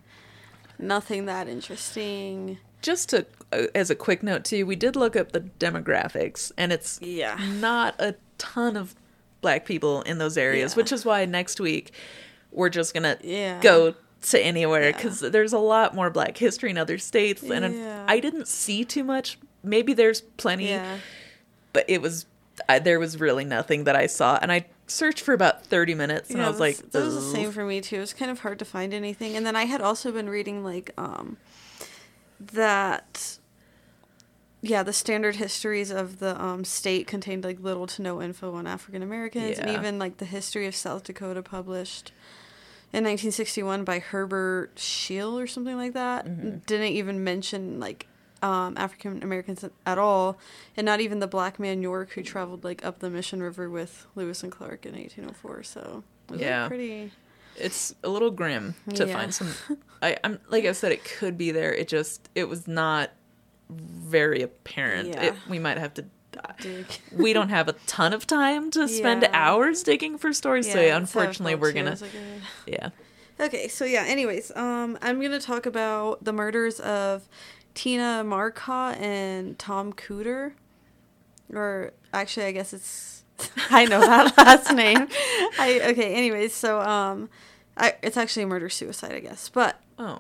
[0.79, 2.57] nothing that interesting.
[2.81, 6.71] Just to, uh, as a quick note too, we did look up the demographics, and
[6.73, 7.37] it's Yeah.
[7.59, 8.95] not a ton of
[9.41, 10.77] black people in those areas, Yeah.
[10.77, 11.91] which is why next week
[12.51, 13.59] we're just gonna Yeah.
[13.61, 14.91] go to anywhere Yeah.
[14.97, 18.05] because there's a lot more black history in other states, and Yeah.
[18.07, 19.37] I didn't see too much.
[19.63, 20.97] Maybe there's plenty, Yeah.
[21.73, 22.25] but it was
[22.69, 26.29] I, there was really nothing that I saw, and I searched for about thirty minutes,
[26.29, 27.97] and I was like, that was the same for me too.
[27.97, 30.63] It was kind of hard to find anything, and then I had also been reading
[30.63, 31.37] like um
[32.39, 33.37] that.
[34.65, 38.65] Yeah, the standard histories of the um, state contained like little to no info on
[38.65, 42.13] African Americans, and even like the history of South Dakota published
[42.93, 46.59] in 1961 by Herbert Schell or something like that Mm-hmm.
[46.65, 48.07] didn't even mention like
[48.43, 50.37] um, African Americans at all,
[50.77, 54.05] and not even the black man York who traveled like up the Missouri River with
[54.15, 55.63] Lewis and Clark in 1804.
[55.63, 56.67] So it like, Yeah.
[56.67, 57.11] pretty.
[57.55, 59.13] it's a little grim to Yeah.
[59.17, 59.49] find some
[60.01, 63.11] I, i'm like i said it could be there it just it was not
[63.69, 65.23] very apparent Yeah.
[65.25, 66.05] it, we might have to
[66.59, 66.87] Dig.
[67.11, 69.29] we don't have a ton of time to spend Yeah.
[69.33, 72.41] hours digging for stories so Yeah, yeah, that's how I unfortunately we're gonna like, "Ugh."
[72.65, 72.89] yeah
[73.39, 77.27] Okay, so yeah, anyways, um I'm going to talk about the murders of
[77.73, 80.53] Tina Marcotte and Tom Cooter.
[81.53, 83.23] Or actually I guess it's
[83.69, 85.07] I know that last name.
[85.59, 87.29] I okay, anyways, so um
[87.77, 89.49] I it's actually a murder suicide, I guess.
[89.49, 90.19] But oh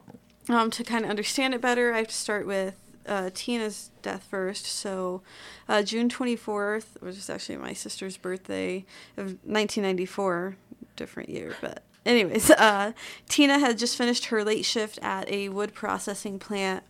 [0.49, 2.75] um, to kind of understand it better, I have to start with
[3.07, 4.65] uh, Tina's death first.
[4.65, 5.21] So,
[5.69, 8.85] uh, June 24th, which is actually my sister's birthday
[9.17, 10.57] of 1994,
[10.95, 12.91] different year, but anyways, uh,
[13.29, 16.83] Tina had just finished her late shift at a wood processing plant.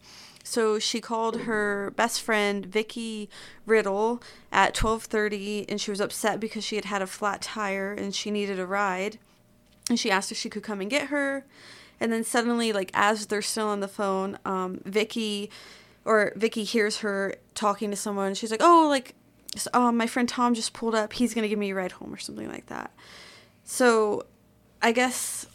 [0.44, 3.30] So she called her best friend Vicky
[3.66, 4.22] Riddle
[4.52, 8.30] at 12:30 and she was upset because she had had a flat tire and she
[8.30, 9.18] needed a ride.
[9.90, 11.46] And she asked if she could come and get her.
[12.00, 15.50] And then suddenly like as they're still on the phone um vicky
[16.06, 18.34] or vicky hears her talking to someone.
[18.36, 19.16] She's like oh like
[19.74, 21.14] um, my friend tom just pulled up.
[21.14, 22.92] He's gonna give me a ride home or something like that.
[23.64, 24.26] So
[24.82, 25.46] i guess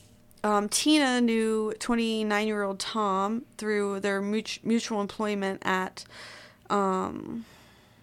[0.44, 6.04] um, tina knew 29 year old tom through their mut- mutual employment at
[6.70, 7.44] um,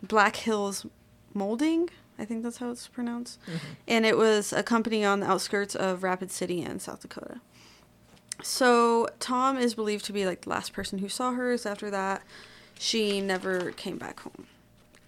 [0.01, 0.86] black hills
[1.33, 3.39] molding i think that's how it's pronounced
[3.88, 7.39] and it was a company on the outskirts of Rapid City in South Dakota.
[8.43, 11.57] So Tom is believed to be like the last person who saw her.
[11.57, 12.21] So after that,
[12.77, 14.47] she never came back home.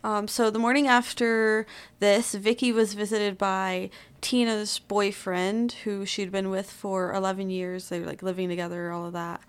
[0.03, 1.65] Um, so the morning after
[1.99, 3.89] this, Vicky was visited by
[4.21, 7.89] Tina's boyfriend, who she'd been with for 11 years.
[7.89, 9.41] They were like living together, all of that.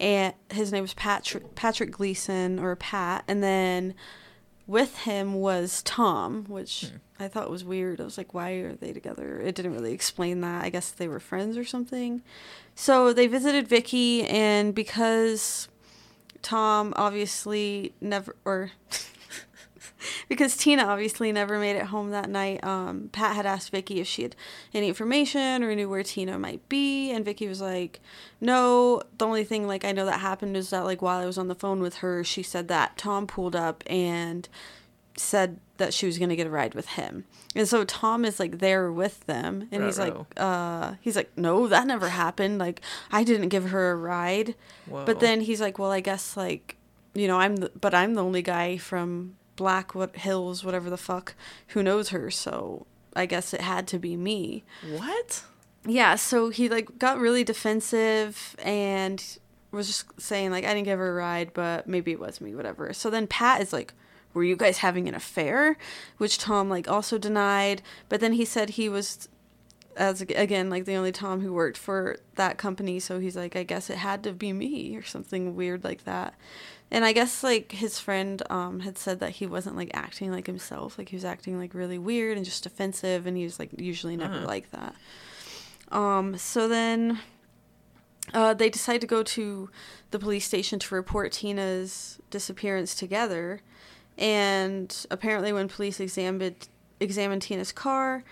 [0.00, 3.24] And his name was Patrick Patrick Gleason or Pat.
[3.28, 3.94] And then
[4.66, 8.00] with him was Tom, which I thought was weird.
[8.00, 9.40] I was like, why are they together?
[9.40, 10.64] It didn't really explain that.
[10.64, 12.22] I guess they were friends or something.
[12.74, 15.68] So they visited Vicky, and because
[16.40, 18.70] Tom obviously never, or
[20.28, 22.62] because Tina obviously never made it home that night.
[22.64, 24.36] Um, Pat had asked Vicky if she had
[24.74, 28.00] any information or knew where Tina might be, and Vicky was like,
[28.40, 31.38] "No, the only thing like I know that happened is that like while I was
[31.38, 34.48] on the phone with her, she said that Tom pulled up and
[35.16, 37.24] said that she was going to get a ride with him."
[37.54, 41.68] And so Tom is like there with them, and he's like, uh, he's like, "No,
[41.68, 42.58] that never happened.
[42.58, 42.80] Like
[43.10, 44.54] I didn't give her a ride."
[44.86, 45.04] Whoa.
[45.04, 46.76] But then he's like, "Well, I guess like,
[47.14, 50.96] you know, I'm the, but I'm the only guy from Black what Hills, whatever the
[50.96, 51.34] fuck,
[51.68, 52.30] who knows her.
[52.30, 54.64] So I guess it had to be me."
[54.98, 55.44] what?
[55.86, 56.16] Yeah.
[56.16, 59.18] So he like got really defensive and
[59.70, 62.56] was just saying like, "I didn't give her a ride, but maybe it was me,
[62.56, 63.94] whatever." So then Pat is like.
[64.34, 65.76] Were you guys having an affair?
[66.16, 69.28] Which Tom like also denied, but then he said he was
[69.96, 73.62] as again like the only Tom who worked for that company, so he's like, I
[73.62, 76.32] guess it had to be me or something weird like that.
[76.92, 80.46] And I guess like his friend um had said that he wasn't like acting like
[80.46, 83.70] himself, like he was acting like really weird and just offensive, and he was like
[83.80, 84.46] usually never Uh-huh.
[84.46, 84.94] like that.
[85.90, 87.18] Um, so then
[88.34, 89.68] uh, they decide to go to
[90.10, 93.60] the police station to report Tina's disappearance together.
[94.18, 96.68] And apparently, when police examined
[97.00, 98.22] examined Tina's car,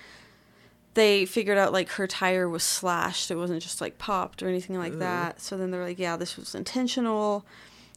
[0.94, 3.30] they figured out like her tire was slashed.
[3.30, 4.98] It wasn't just like popped or anything like Ooh.
[4.98, 5.40] that.
[5.40, 7.44] So then they're like, yeah, this was intentional.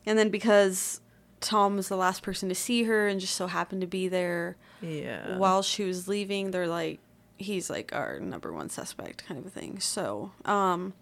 [0.06, 1.02] And then because
[1.40, 4.56] Tom was the last person to see her and just so happened to be there
[4.82, 5.38] Yeah.
[5.38, 7.00] while she was leaving, they're like,
[7.38, 9.80] he's like our number one suspect kind of a thing.
[9.80, 10.94] So, um,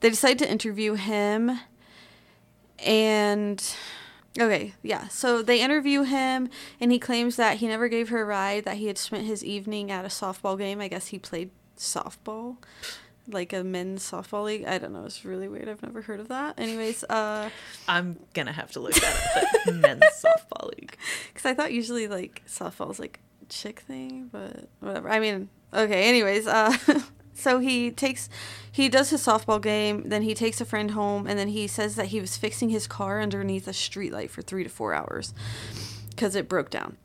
[0.00, 1.60] they decide to interview him
[2.78, 3.62] and
[4.38, 5.08] okay, yeah.
[5.08, 6.48] So they interview him
[6.80, 9.44] and he claims that he never gave her a ride, that he had spent his
[9.44, 10.80] evening at a softball game.
[10.80, 12.56] I guess he played softball.
[13.32, 14.64] Like a men's softball league.
[14.64, 15.04] I don't know.
[15.04, 15.68] It's really weird.
[15.68, 16.58] I've never heard of that.
[16.58, 17.50] Anyways, uh,
[17.88, 19.74] I'm gonna have to look that up.
[19.74, 20.96] Men's softball league.
[21.32, 25.08] Because I thought usually like softball's like chick thing, but whatever.
[25.08, 26.08] I mean, okay.
[26.08, 26.76] Anyways, uh,
[27.34, 28.28] so he takes,
[28.70, 31.96] he does his softball game, then he takes a friend home, and then he says
[31.96, 35.32] that he was fixing his car underneath a streetlight for three to four hours
[36.10, 36.96] because it broke down.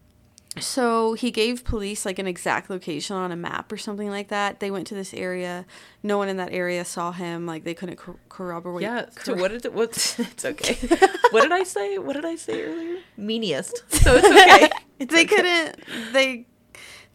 [0.60, 4.60] So he gave police like an exact location on a map or something like that.
[4.60, 5.66] They went to this area.
[6.01, 7.45] No one in that area saw him.
[7.45, 8.84] Like they couldn't cor- corroborate.
[8.84, 9.06] Yeah.
[9.24, 9.74] So what did it?
[9.74, 9.91] What?
[10.20, 10.76] It's okay.
[11.32, 11.97] what did I say?
[11.97, 12.99] What did I say earlier?
[13.20, 13.74] Meaniest.
[13.89, 14.70] So it's okay.
[14.99, 15.36] It's they okay.
[15.36, 15.80] couldn't.
[16.14, 16.45] They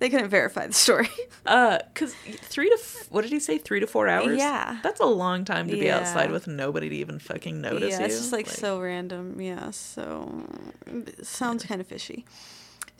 [0.00, 1.08] they couldn't verify the story.
[1.46, 3.58] Uh, cause three to f- what did he say?
[3.58, 4.38] Three to four hours.
[4.38, 4.78] Yeah.
[4.82, 5.98] That's a long time to be Yeah.
[5.98, 8.04] outside with nobody to even fucking notice yeah, you.
[8.06, 9.40] it's just like, so random.
[9.40, 10.44] Yeah, so
[10.86, 12.24] it sounds kind of fishy.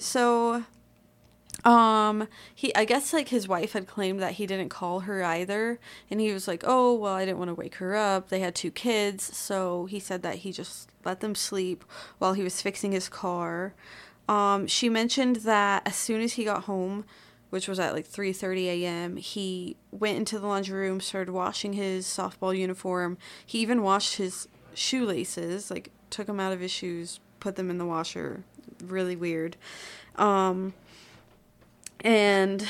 [0.01, 0.65] So,
[1.65, 5.79] um, he I guess like his wife had claimed that he didn't call her either,
[6.11, 8.31] and he was like, "Oh, well, I didn't want to wake her up.
[8.31, 11.85] They had two kids, so he said that he just let them sleep
[12.19, 13.75] while he was fixing his car."
[14.29, 17.05] Um, she mentioned that as soon as he got home,
[17.51, 22.07] which was at like 3:30 a.m., he went into the laundry room, started washing his
[22.07, 23.19] softball uniform.
[23.45, 27.77] He even washed his shoelaces, like took them out of his shoes, put them in
[27.79, 28.45] the washer.
[28.83, 29.57] Really weird.
[30.17, 30.75] Um,
[32.01, 32.67] and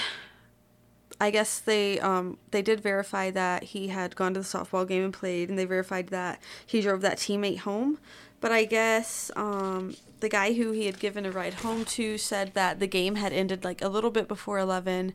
[1.20, 5.04] I guess they um, they did verify that he had gone to the softball game
[5.04, 7.98] and played, and they verified that he drove that teammate home.
[8.40, 12.54] But I guess um, the guy who he had given a ride home to said
[12.54, 15.12] that the game had ended like a little bit before eleven,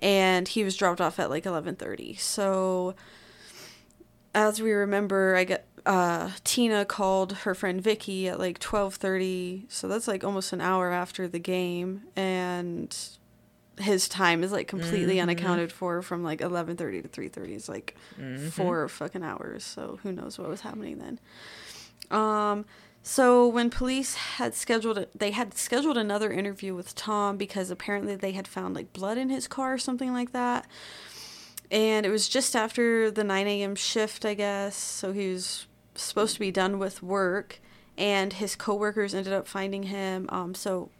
[0.00, 2.14] and he was dropped off at like eleven thirty.
[2.16, 2.94] So
[4.34, 9.66] as we remember, I get uh, Tina called her friend Vicky at like twelve thirty,
[9.68, 12.94] so that's like almost an hour after the game, and
[13.78, 15.22] his time is like completely Mhm.
[15.22, 17.54] unaccounted for from like eleven thirty to three thirty.
[17.54, 18.50] It's like Mhm.
[18.52, 19.64] four fucking hours.
[19.64, 21.20] So who knows what was happening then?
[22.10, 22.64] Um.
[23.02, 28.32] So when police had scheduled they had scheduled another interview with Tom because apparently they
[28.32, 30.66] had found like blood in his car or something like that.
[31.70, 33.74] And it was just after the 9 a.m.
[33.76, 34.76] shift, I guess.
[34.76, 35.66] So he was
[35.96, 37.60] supposed to be done with work,
[37.98, 40.26] and his coworkers ended up finding him.
[40.30, 40.90] Um, so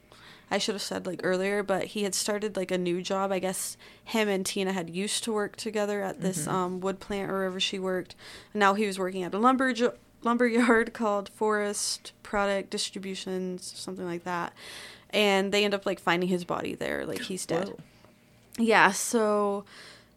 [0.51, 3.32] I should have said like earlier, but he had started like a new job.
[3.32, 6.53] I guess him and Tina had used to work together at this Mhm.
[6.53, 8.14] um, wood plant or wherever she worked.
[8.55, 10.47] Now he was working at a lumber jo- lumber
[10.86, 14.53] yard called Forest Product Distributions, something like that.
[15.11, 17.68] And they end up like finding his body there, like he's dead.
[17.68, 17.78] Whoa.
[18.59, 19.64] Yeah, so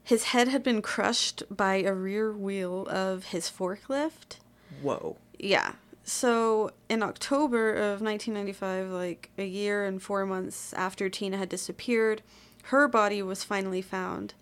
[0.03, 4.37] his head had been crushed by a rear wheel of his forklift.
[4.81, 5.17] Whoa.
[5.37, 5.73] Yeah.
[6.03, 12.21] So in October of 1995, like a year and four months after Tina had disappeared,
[12.63, 14.33] her body was finally found.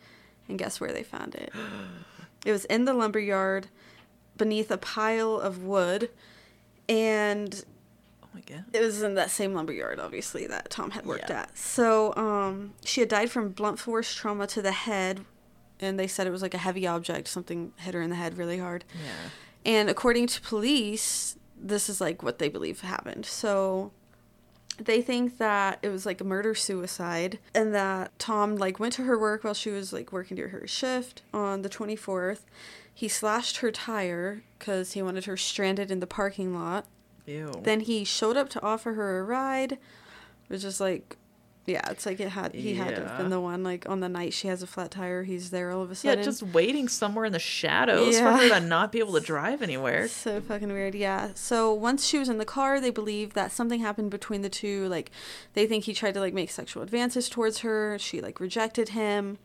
[0.50, 1.52] And guess where they found it?
[2.46, 3.68] It was in the lumber yard
[4.38, 6.10] beneath a pile of wood.
[6.88, 7.64] And
[8.24, 8.64] Oh I guess.
[8.72, 11.42] it was in that same lumber yard, obviously, that Tom had worked Yeah.
[11.42, 11.58] at.
[11.58, 15.26] So, um, she had died from blunt force trauma to the head,
[15.82, 18.38] and they said it was like a heavy object, something hit her in the head
[18.38, 18.86] really hard.
[18.94, 19.30] Yeah.
[19.68, 23.26] And according to police, this is like what they believe happened.
[23.26, 23.91] So
[24.80, 29.03] they think that it was like a murder suicide and that Tom like went to
[29.03, 32.41] her work while she was like working during her shift on the 24th.
[32.93, 36.86] He slashed her tire cuz he wanted her stranded in the parking lot.
[37.26, 37.51] Ew.
[37.63, 39.78] Then he showed up to offer her a ride.
[40.47, 41.18] Which is like
[41.68, 44.07] yeah, it's like it had he had to have been the one like on the
[44.07, 46.20] night she has a flat tire, he's there all of a sudden.
[46.20, 49.61] yeah, just waiting somewhere in the shadows for her to not be able to drive
[49.61, 50.07] anywhere.
[50.28, 51.32] So fucking weird, yeah.
[51.36, 54.88] So once she was in the car, they believe that something happened between the two.
[54.88, 55.11] Like,
[55.53, 57.97] they think he tried to like make sexual advances towards her.
[57.99, 59.38] She like rejected him,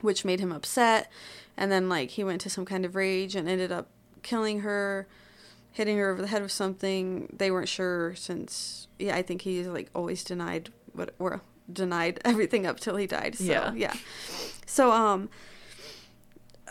[0.00, 1.10] which made him upset.
[1.56, 3.88] And then like he went to some kind of rage and ended up
[4.22, 5.06] killing her,
[5.72, 7.28] hitting her over the head with something.
[7.36, 11.40] They weren't sure since yeah, I think he like always denied what or
[11.72, 13.36] denied everything up till he died.
[13.36, 13.72] So Yeah.
[13.74, 13.94] yeah.
[14.66, 15.30] So um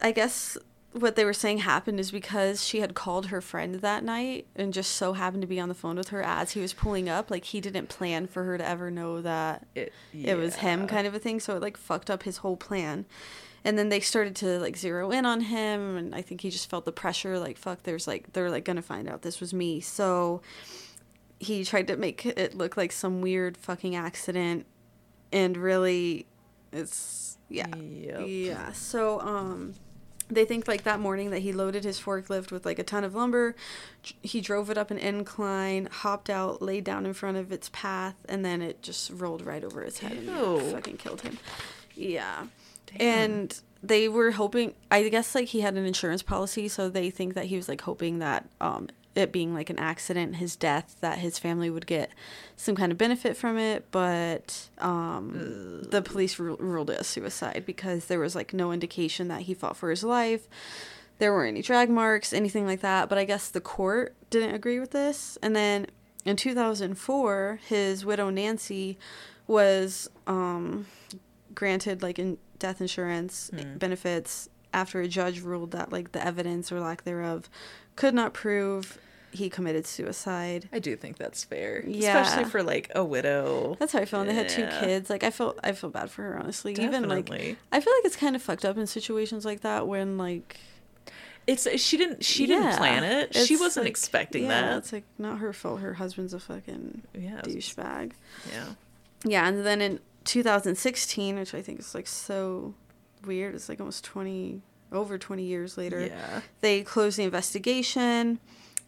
[0.00, 0.56] I guess
[0.92, 4.72] what they were saying happened is because she had called her friend that night and
[4.72, 7.30] just so happened to be on the phone with her as he was pulling up.
[7.30, 11.06] Like he didn't plan for her to ever know that It, it was him kind
[11.06, 11.40] of a thing.
[11.40, 13.04] So it like fucked up his whole plan.
[13.64, 16.70] And then they started to like zero in on him and I think he just
[16.70, 19.80] felt the pressure like fuck there's like they're like gonna find out this was me.
[19.80, 20.40] So
[21.40, 24.66] he tried to make it look like some weird fucking accident
[25.32, 26.26] and really
[26.72, 27.74] it's yeah.
[27.76, 28.24] Yep.
[28.26, 28.72] Yeah.
[28.72, 29.74] So um
[30.30, 33.14] they think like that morning that he loaded his forklift with like a ton of
[33.14, 33.56] lumber.
[34.02, 38.16] He drove it up an incline, hopped out, laid down in front of its path,
[38.28, 40.58] and then it just rolled right over his head Ew.
[40.58, 41.38] and fucking killed him.
[41.94, 42.46] Yeah.
[42.86, 43.00] Damn.
[43.00, 47.34] And they were hoping I guess like he had an insurance policy, so they think
[47.34, 51.18] that he was like hoping that um it being like an accident, his death, that
[51.18, 52.10] his family would get
[52.56, 57.64] some kind of benefit from it, but um the police ru- ruled it a suicide
[57.66, 60.48] because there was like no indication that he fought for his life.
[61.18, 64.78] There weren't any drag marks, anything like that, but I guess the court didn't agree
[64.78, 65.36] with this.
[65.42, 65.86] And then
[66.24, 68.98] in 2004, his widow Nancy
[69.46, 70.86] was um
[71.54, 76.78] granted like in death insurance benefits after a judge ruled that like the evidence or
[76.80, 77.48] lack thereof
[77.96, 78.98] could not prove
[79.30, 80.68] he committed suicide.
[80.72, 82.20] I do think that's fair, Yeah.
[82.22, 83.76] especially for like a widow.
[83.78, 84.20] That's how I feel.
[84.20, 85.10] And they had two kids.
[85.10, 86.38] Like I felt, I feel bad for her.
[86.38, 87.56] Honestly, even like Definitely.
[87.72, 90.58] I feel like it's kind of fucked up in situations like that when like
[91.46, 93.34] It's uh, she didn't she didn't plan it.
[93.34, 94.78] She wasn't like, expecting yeah, that.
[94.78, 95.80] It's like not her fault.
[95.80, 98.12] Her husband's a fucking Yeah, douchebag.
[98.52, 98.64] Yeah.
[99.24, 102.74] Yeah, and then in 2016, which I think is like so
[103.24, 104.62] weird, it's like almost 20
[104.92, 106.06] over 20 years later.
[106.06, 106.40] Yeah.
[106.60, 108.38] They closed the investigation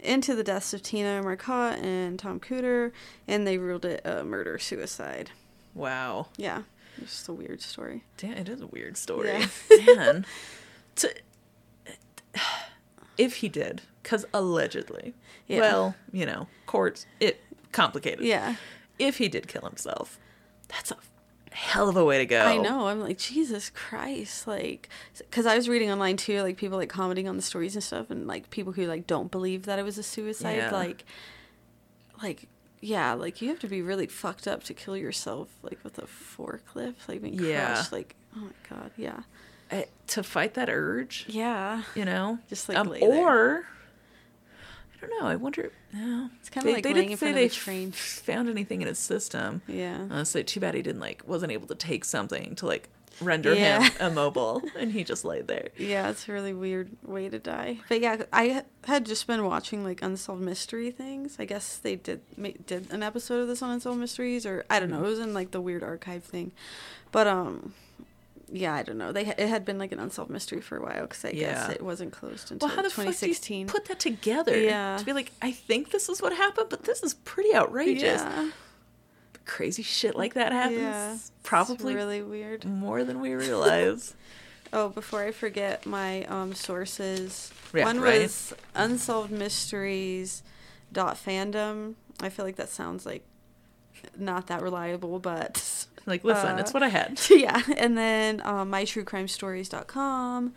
[0.02, 2.92] into the deaths of Tina Marcotte and Tom Cooter,
[3.28, 5.30] and they ruled it a murder suicide.
[5.74, 6.28] Wow.
[6.36, 6.62] Yeah,
[7.00, 8.04] it's just a weird story.
[8.16, 9.28] Damn, it is a weird story.
[9.70, 9.94] Yeah.
[9.96, 10.26] Man.
[10.96, 11.14] To,
[13.18, 15.14] if he did, because allegedly.
[15.46, 15.60] Yeah.
[15.60, 17.40] Well, you know, courts, it
[17.72, 18.24] complicated.
[18.24, 18.56] Yeah,
[18.98, 20.18] If he did kill himself,
[20.68, 20.96] that's a
[21.52, 22.40] hell of a way to go.
[22.42, 22.86] I know.
[22.88, 24.88] I'm like Jesus Christ, like,
[25.18, 28.10] because I was reading online too, like people like commenting on the stories and stuff,
[28.10, 30.70] and like people who like don't believe that it was a suicide, Yeah.
[30.72, 31.04] like,
[32.22, 32.48] like.
[32.82, 36.06] Yeah, like you have to be really fucked up to kill yourself, like with a
[36.06, 37.74] forklift, like being Yeah.
[37.74, 37.92] crushed.
[37.92, 39.20] Like, oh my god, yeah,
[39.70, 41.82] I- to fight that urge, yeah.
[41.94, 42.38] you know?
[42.48, 43.66] Just, like, um, lay there.
[45.02, 45.26] I don't know.
[45.28, 45.72] I wonder.
[45.92, 47.92] No, It's kinda like laying in front of they train.
[47.92, 49.62] found anything in his system.
[49.66, 50.22] Yeah.
[50.24, 52.88] So too bad he didn't like wasn't able to take something to like
[53.20, 53.82] render Yeah.
[53.82, 55.68] him immobile, and he just laid there.
[55.76, 57.78] Yeah, it's a really weird way to die.
[57.88, 61.36] But yeah, I had just been watching like unsolved mystery things.
[61.38, 62.20] I guess they did
[62.66, 65.00] did an episode of this on unsolved mysteries, or I don't know.
[65.04, 66.52] It was in like the weird archive thing.
[67.12, 67.74] But um,
[68.52, 69.12] yeah, I don't know.
[69.12, 71.82] They it had been like an unsolved mystery for a while because I guess it
[71.82, 73.66] wasn't closed until Well, how the fuck do you 2016.
[73.68, 74.58] put that together?
[74.58, 74.96] Yeah.
[74.98, 78.20] to be like, I think this is what happened, but this is pretty outrageous.
[78.22, 78.50] yeah,
[79.46, 80.78] Crazy shit like that happens.
[80.80, 82.64] yeah, it's Probably really weird.
[82.64, 84.14] more than we realize.
[84.72, 88.22] Oh, before I forget my um sources, Yeah, one right.
[88.22, 90.42] was unsolved mysteries
[90.92, 91.94] dot fandom.
[92.20, 93.24] I feel like that sounds like
[94.16, 97.20] not that reliable, but like, listen, Uh, it's what I had.
[97.30, 97.62] yeah.
[97.76, 100.52] And then um, mytruecrimestories.com.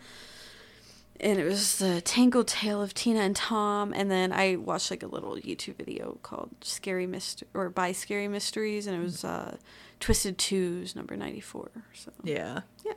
[1.20, 3.92] And it was the Tangled Tale of Tina and Tom.
[3.94, 8.26] And then I watched like a little YouTube video called Scary Mystery or by Scary
[8.28, 8.86] Mysteries.
[8.86, 9.56] And it was uh,
[10.00, 11.70] Twisted Twos, number 94.
[11.94, 12.60] So Yeah.
[12.84, 12.92] Yeah.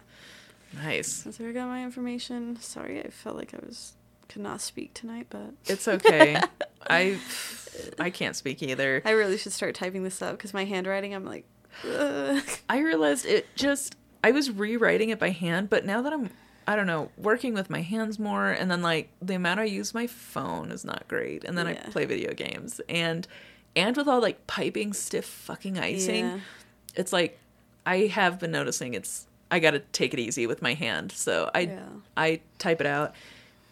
[0.74, 1.22] Nice.
[1.24, 2.58] that's where I got my information.
[2.60, 3.94] Sorry, I felt like I was
[4.28, 6.42] could not speak tonight, but It's okay.
[6.90, 7.18] I
[7.98, 9.02] I can't speak either.
[9.06, 11.46] I really should start typing this up because my handwriting, I'm like,
[11.86, 12.44] ugh.
[12.70, 16.30] I realized it just I was rewriting it by hand, but now that I'm
[16.70, 19.94] I don't know, working with my hands more and then like the amount I use
[19.94, 21.44] my phone is not great.
[21.46, 21.82] And then Yeah.
[21.86, 23.28] I play video games and
[23.76, 26.40] and with all like piping stiff fucking icing, Yeah.
[26.96, 27.40] it's like
[27.86, 31.12] I have been noticing it's I got to take it easy with my hand.
[31.14, 31.88] So I Yeah.
[32.18, 33.14] I type it out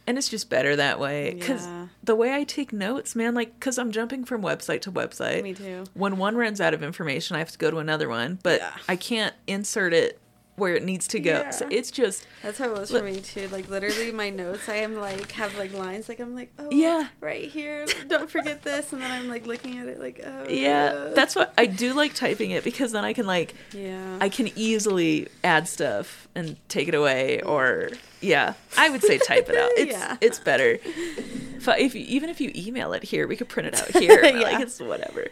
[0.08, 1.88] and it's just better that way cuz Yeah.
[2.04, 5.44] the way I take notes, man, like cuz I'm jumping from website to website.
[5.44, 5.86] Me too.
[5.94, 8.72] When one runs out of information, I have to go to another one, but Yeah.
[8.88, 10.20] I can't insert it
[10.58, 11.52] where it needs to go.
[11.52, 13.48] So it's just That's how it was Li- for me too.
[13.50, 14.70] Like literally, my notes.
[14.70, 16.08] I am like have like lines.
[16.08, 17.10] Like I'm like, oh Yeah.
[17.20, 17.86] right here.
[18.08, 18.94] Don't forget this.
[18.94, 22.14] And then I'm like looking at it like, oh yeah, that's what I do like
[22.14, 24.18] typing it because then I can like yeah.
[24.22, 27.90] I can easily add stuff and take it away or
[28.22, 29.72] yeah, I would say type it out.
[29.78, 30.18] It's Yeah.
[30.22, 30.80] it's better.
[30.86, 34.22] If, if you, even if you email it here, we could print it out here.
[34.24, 34.40] Yeah.
[34.40, 35.28] Like it's whatever.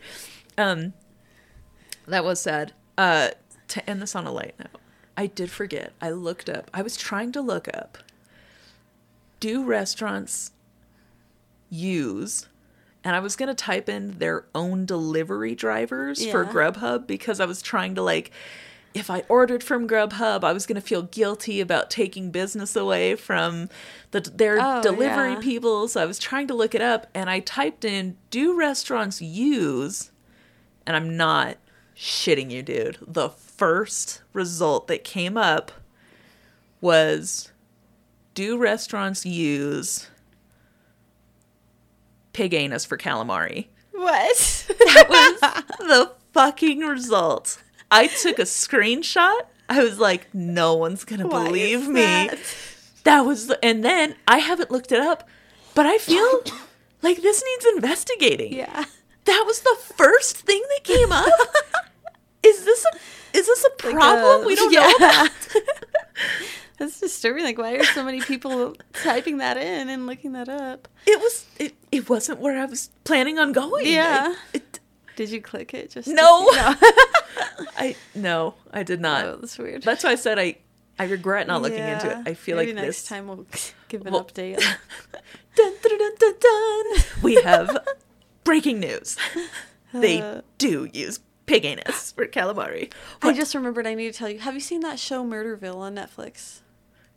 [0.57, 0.91] Um
[2.07, 2.73] that was sad.
[2.97, 3.29] Uh
[3.69, 4.81] to end this on a light note.
[5.15, 5.93] I did forget.
[6.01, 6.71] I looked up.
[6.73, 7.97] I was trying to look up
[9.39, 10.51] do restaurants
[11.69, 12.47] use
[13.03, 17.45] and I was going to type in their own delivery drivers for Grubhub because I
[17.45, 18.31] was trying to like
[18.93, 23.15] if I ordered from Grubhub, I was going to feel guilty about taking business away
[23.15, 23.67] from
[24.11, 25.39] the their Oh, delivery yeah.
[25.41, 25.87] people.
[25.89, 30.11] So I was trying to look it up and I typed in do restaurants use
[30.85, 31.57] and I'm not
[31.95, 32.97] shitting you, dude.
[33.05, 35.71] The first result that came up
[36.81, 37.51] was
[38.33, 40.09] do restaurants use
[42.33, 43.67] pig anus for calamari?
[43.91, 44.65] what?
[44.79, 45.39] That was
[45.79, 47.61] the fucking result.
[47.91, 49.41] I took a screenshot.
[49.69, 52.01] I was like, no one's gonna Why believe me.
[52.01, 52.39] that?
[53.03, 55.27] That was, the, and then I haven't looked it up,
[55.75, 56.41] but I feel
[57.01, 58.53] like this needs investigating.
[58.53, 58.85] yeah.
[59.25, 61.27] That was the first thing that came up.
[62.43, 64.81] is this a is this a Like, problem uh, we don't yeah.
[64.81, 65.31] know about?
[66.77, 67.43] That's disturbing.
[67.43, 70.87] Like, why are so many people typing that in and looking that up?
[71.05, 73.87] It was it, it wasn't where I was planning on going.
[73.87, 74.33] Yeah.
[74.53, 74.79] I, it,
[75.15, 75.91] Did you click it?
[75.91, 76.45] Just No.
[76.51, 76.75] no.
[77.77, 79.25] I no, I did not.
[79.25, 79.83] oh, that's weird.
[79.83, 80.57] That's why I said I
[80.99, 82.17] I regret not looking into it.
[82.27, 83.45] I feel Maybe like next this time we'll
[83.87, 84.57] give an Well- update.
[85.55, 87.03] dun, dun, dun.
[87.21, 87.77] We have
[88.43, 89.17] breaking news.
[89.95, 92.91] They Uh, do use pig anus for calamari.
[93.21, 94.39] I just remembered I need to tell you.
[94.39, 96.61] Have you seen that show Murderville on Netflix?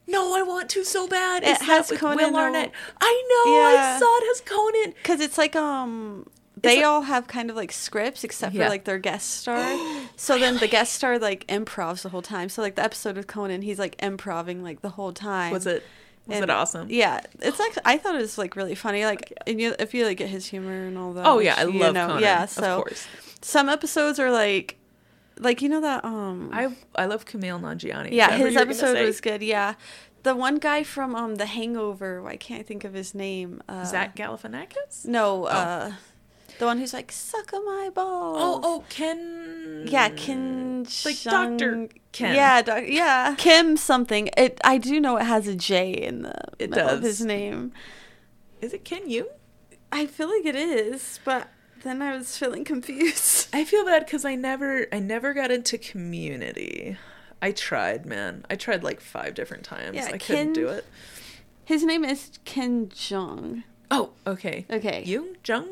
[0.07, 1.43] no, I want to so bad.
[1.43, 2.71] It Is that has with Conan Will Arnett.
[3.01, 3.53] I know.
[3.79, 4.95] I saw it has Conan.
[5.03, 6.27] Because it's like um
[6.61, 8.65] they it- all have kind of like scripts except Yeah.
[8.65, 9.59] for like their guest star.
[10.17, 12.51] so then the guest star like improvs the whole time.
[12.51, 15.51] So like the episode with Conan, he's like improving like the whole time.
[15.51, 15.83] Was it
[16.27, 16.89] was And- it awesome?
[16.91, 19.05] Yeah, it's like I thought it was like really funny.
[19.05, 21.27] Like, and you, if you like get his humor and all that.
[21.27, 22.23] Oh yeah, I you love know, Conan.
[22.23, 23.07] Yeah, of so course.
[23.43, 24.77] some episodes are like,
[25.39, 26.51] like you know that um.
[26.53, 28.11] I I love Kumail Nanjiani.
[28.13, 29.43] Yeah, his you were gonna episode was good.
[29.43, 29.75] Yeah,
[30.25, 32.23] the one guy from um The Hangover.
[32.23, 33.63] Why can't I think of his name?
[33.69, 35.05] Uh, Zach Galifianakis.
[35.07, 35.93] No, uh,
[36.59, 38.39] the one who's like suck on my balls.
[38.41, 39.85] Oh oh Ken.
[39.89, 40.87] Yeah, Ken.
[41.05, 41.89] Like Jong- Dr.
[42.13, 42.35] Ken.
[42.35, 43.35] Yeah, doc, yeah.
[43.37, 44.31] Kim something.
[44.37, 44.61] It.
[44.65, 47.19] I do know it has a J in the It middle of does.
[47.19, 47.73] his name.
[48.61, 49.27] Is it Ken Yoon?
[49.93, 51.49] I feel like it is, but
[51.83, 53.49] then I was feeling confused.
[53.53, 56.97] I feel bad because I never I never got into Community.
[57.43, 58.45] I tried, man.
[58.49, 59.95] I tried like five different times.
[59.97, 60.85] Yeah, I couldn't do it.
[61.65, 63.65] His name is Ken Jeong.
[63.91, 64.65] Oh, okay.
[64.71, 65.05] Okay.
[65.07, 65.69] Yoon Jung.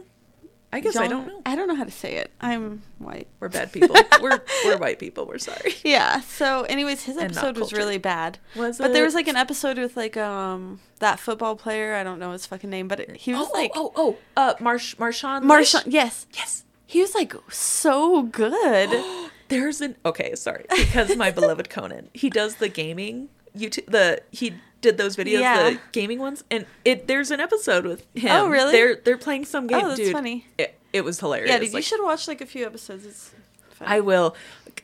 [0.75, 1.41] I guess I don't know.
[1.47, 2.33] I don't know how to say it.
[2.41, 3.29] I'm white.
[3.39, 3.95] We're bad people.
[4.21, 5.25] we're we're white people.
[5.25, 5.77] We're sorry.
[5.85, 6.21] Yeah.
[6.23, 8.39] So, anyways, his episode was really bad.
[8.57, 11.95] Was But there was like an episode with like um that football player.
[11.95, 14.19] I don't know his fucking name, but it, he was oh, like oh oh oh
[14.37, 15.85] uh Marsh Marshawn Marshawn.
[15.87, 16.65] Yes, Yes.
[16.87, 18.91] he was like so good.
[19.49, 23.87] There's an okay, sorry, because my beloved Conan, he does the gaming YouTube.
[23.87, 25.71] The he did those videos, Yeah.
[25.71, 28.31] the gaming ones, and it there's an episode with oh, him.
[28.31, 28.73] Oh, really?
[28.73, 29.85] They're they're playing some game.
[29.85, 30.13] Oh, that's dude.
[30.13, 30.47] funny.
[30.59, 31.51] It, it was hilarious.
[31.51, 33.05] yeah, dude, you should watch like a few episodes.
[33.07, 33.35] It's
[33.71, 33.89] fun.
[33.89, 34.37] I will.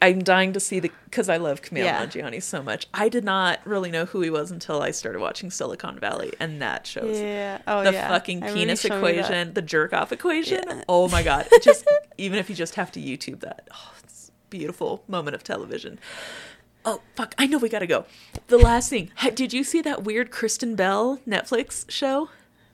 [0.02, 2.04] I'm dying to see the because I love Kumail Yeah.
[2.04, 2.86] Nanjiani so much.
[2.94, 6.62] I did not really know who he was until I started watching Silicon Valley, and
[6.62, 7.60] that shows yeah.
[7.66, 8.08] Oh the yeah.
[8.08, 10.64] fucking I penis equation, the jerk off equation.
[10.66, 10.84] Yeah.
[10.88, 11.48] Oh my god!
[11.52, 11.86] It just
[12.18, 15.98] even if you just have to YouTube that, oh, it's beautiful moment of television.
[16.84, 17.34] Oh fuck!
[17.38, 18.06] I know we gotta go.
[18.46, 19.10] The last thing.
[19.34, 22.30] Did you see that weird Kristen Bell Netflix show?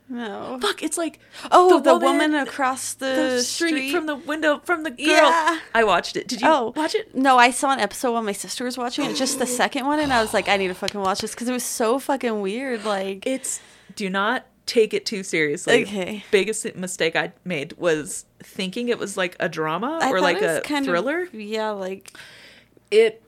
[0.09, 0.59] No.
[0.63, 0.85] Fuck!
[0.85, 1.19] It's like
[1.51, 4.99] Oh, the, woman, across the, the street, from the window from the girl.
[5.09, 5.59] Yeah.
[5.75, 6.29] I watched it.
[6.29, 7.13] Did you Oh, watch it?
[7.17, 9.99] No, I saw an episode while my sister was watching it, just the second one,
[9.99, 12.41] and I was like, I need to fucking watch this because it was so fucking
[12.41, 12.85] weird.
[12.85, 13.61] Like, It's
[13.97, 15.83] do not take it too seriously.
[15.83, 16.25] Okay.
[16.31, 20.61] Biggest mistake I made was thinking it was like a drama I or like a
[20.65, 21.29] kind of- thriller.
[21.33, 22.13] yeah, like
[22.93, 23.25] it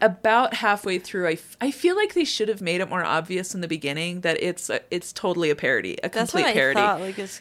[0.00, 3.54] about halfway through I, f- I feel like they should have made it more obvious
[3.54, 7.00] in the beginning that it's a, it's totally a parody a complete parody thought.
[7.00, 7.40] Like it's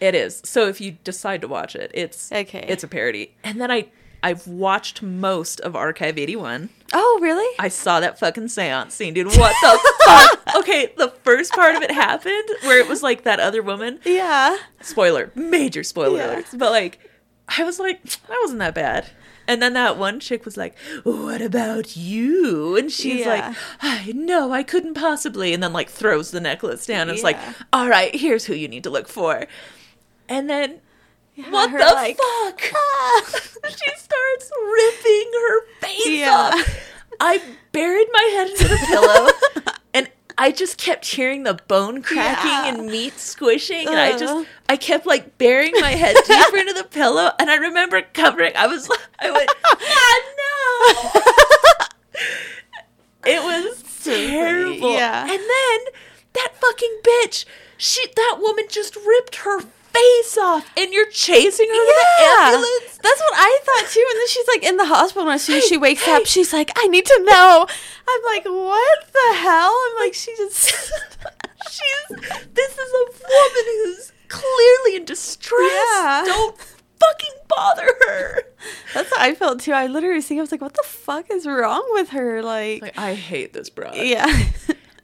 [0.00, 2.64] it is so if you decide to watch it it's Okay.
[2.68, 3.86] it's a parody and then i
[4.24, 7.56] i've watched most of archive 81 oh really?
[7.60, 11.82] i saw that fucking seance scene dude what the fuck okay the first part of
[11.82, 14.56] it happened where it was like that other woman yeah.
[14.80, 16.42] spoiler major spoiler Yeah.
[16.54, 16.98] but like
[17.56, 19.08] i was like that wasn't that bad
[19.48, 22.76] and then that one chick was like what about you?
[22.76, 23.28] And she's Yeah.
[23.48, 25.52] like i no i couldn't possibly.
[25.54, 27.38] And then like throws the necklace down and it's like
[27.72, 29.46] all right here's who you need to look for.
[30.28, 30.80] And then
[31.50, 32.60] what the like, fuck?
[33.68, 36.50] She starts ripping her face Yeah.
[36.54, 36.88] off.
[37.20, 37.40] I
[37.72, 39.74] buried my head into the pillow
[40.38, 42.66] I just kept hearing the bone cracking Yeah.
[42.68, 46.84] and meat squishing, and I just I kept like burying my head deeper into the
[46.84, 48.52] pillow, and I remember covering.
[48.56, 50.22] I was I went, ah,
[52.14, 52.20] no.
[53.26, 54.92] it was terrible.
[54.94, 55.22] Yeah.
[55.22, 55.78] And then
[56.34, 57.44] that fucking bitch,
[57.76, 59.60] she that woman just ripped her
[59.92, 62.98] face off, and you're chasing her to the ambulance.
[63.02, 64.04] That's what I thought too.
[64.10, 65.22] And then she's like in the hospital.
[65.22, 67.66] And as soon as she wakes up, she's like, I need to know.
[68.08, 69.74] I'm like, what the hell?
[69.90, 70.72] I'm like, she just.
[71.70, 72.18] She's
[72.52, 75.60] this is a woman who's clearly in distress.
[75.72, 76.22] Yeah.
[76.26, 78.42] Don't fucking bother her.
[78.92, 79.72] That's how I felt too.
[79.72, 82.42] I literally thinking, I was like, what the fuck is wrong with her?
[82.42, 83.94] Like, Like I hate this broad.
[83.96, 84.26] yeah.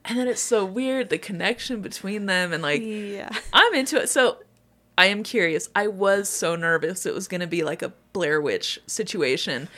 [0.05, 3.30] And then it's so weird the connection between them and like yeah.
[3.53, 4.09] I'm into it.
[4.09, 4.39] So
[4.99, 5.69] I am curious.
[5.75, 9.69] I was so nervous it was going to be like a Blair Witch situation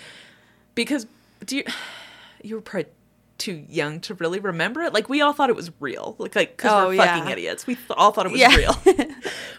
[0.75, 1.07] because
[1.45, 1.65] do you
[2.43, 2.91] you were probably
[3.39, 4.93] too young to really remember it.
[4.93, 6.15] Like we all thought it was real.
[6.19, 7.17] Like like cuz Oh, we're yeah.
[7.19, 7.67] fucking idiots.
[7.67, 8.55] We th- all thought it was Yeah.
[8.57, 8.77] real.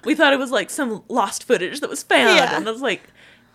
[0.06, 2.56] we thought it was like some lost footage that was found Yeah.
[2.58, 3.02] and it was like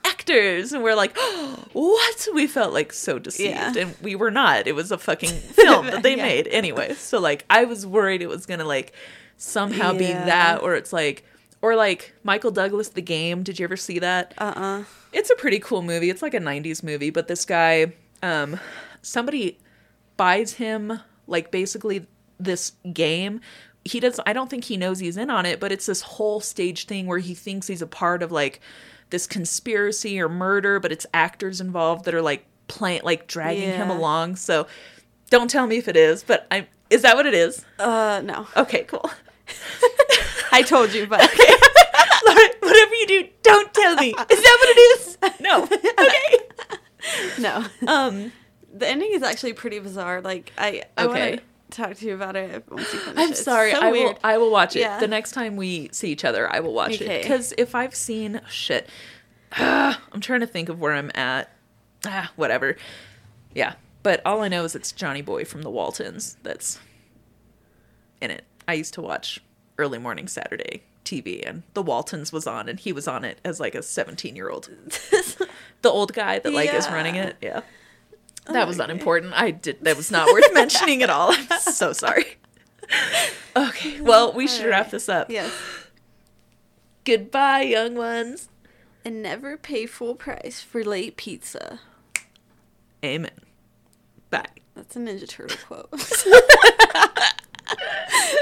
[0.04, 1.16] actors and we're like
[1.72, 3.72] what we felt like so deceived Yeah.
[3.76, 5.30] and we were not it was a fucking
[5.60, 6.22] film that they Yeah.
[6.22, 8.92] made anyway so like i was worried it was gonna like
[9.36, 11.24] somehow be that or it's like
[11.62, 13.42] or like michael douglas the game.
[13.42, 14.34] Did you ever see that?
[14.38, 16.10] Uh uh it's a pretty cool movie.
[16.10, 17.92] It's like a 90s movie but this guy
[18.22, 18.58] um
[19.02, 19.58] somebody
[20.16, 22.06] buys him like basically
[22.38, 23.40] this game.
[23.84, 26.40] He does i don't think he knows he's in on it but it's this whole
[26.40, 28.60] stage thing where he thinks he's a part of like
[29.10, 33.88] this conspiracy or murder but it's actors involved that are like playing like dragging him
[33.90, 34.34] along.
[34.34, 34.66] So
[35.30, 37.64] don't tell me if it is but i is that what it is?
[37.78, 38.46] Uh, no.
[38.56, 39.08] okay cool
[40.52, 41.20] I told you, but
[42.26, 45.62] Lauren, whatever you do don't tell me is that what it is no
[46.06, 47.64] okay no.
[47.86, 48.32] um
[48.72, 50.20] The ending is actually pretty bizarre.
[50.20, 51.30] Like, I, I Okay.
[51.30, 53.36] want to talk to you about it once you finish I'm it.
[53.36, 53.70] Sorry.
[53.72, 54.18] so I will.
[54.24, 54.98] I will watch it Yeah.
[55.00, 56.50] the next time we see each other.
[56.52, 58.88] I will watch it because if I've seen shit,
[59.52, 61.50] I'm trying to think of where I'm at.
[62.04, 62.76] Ah, whatever.
[63.54, 66.78] Yeah, but all I know is it's Johnny Boy from the Waltons that's
[68.20, 68.44] in it.
[68.68, 69.40] I used to watch
[69.78, 73.60] early morning Saturday TV, and the Waltons was on, and he was on it as
[73.60, 74.70] like a 17 year old.
[75.82, 77.36] the old guy that like is running it.
[77.40, 77.62] Yeah.
[78.46, 78.92] That was oh Okay.
[78.92, 79.32] unimportant.
[79.34, 81.32] I did that was not worth mentioning at all.
[81.32, 82.36] I'm so sorry.
[83.56, 84.00] Okay.
[84.00, 85.30] Well, we should wrap this up.
[85.30, 85.52] yes.
[87.04, 88.48] Goodbye, young ones.
[89.04, 91.78] And never pay full price for late pizza.
[93.04, 93.30] Amen.
[94.30, 94.46] Bye.
[94.74, 95.88] That's a Ninja Turtle quote.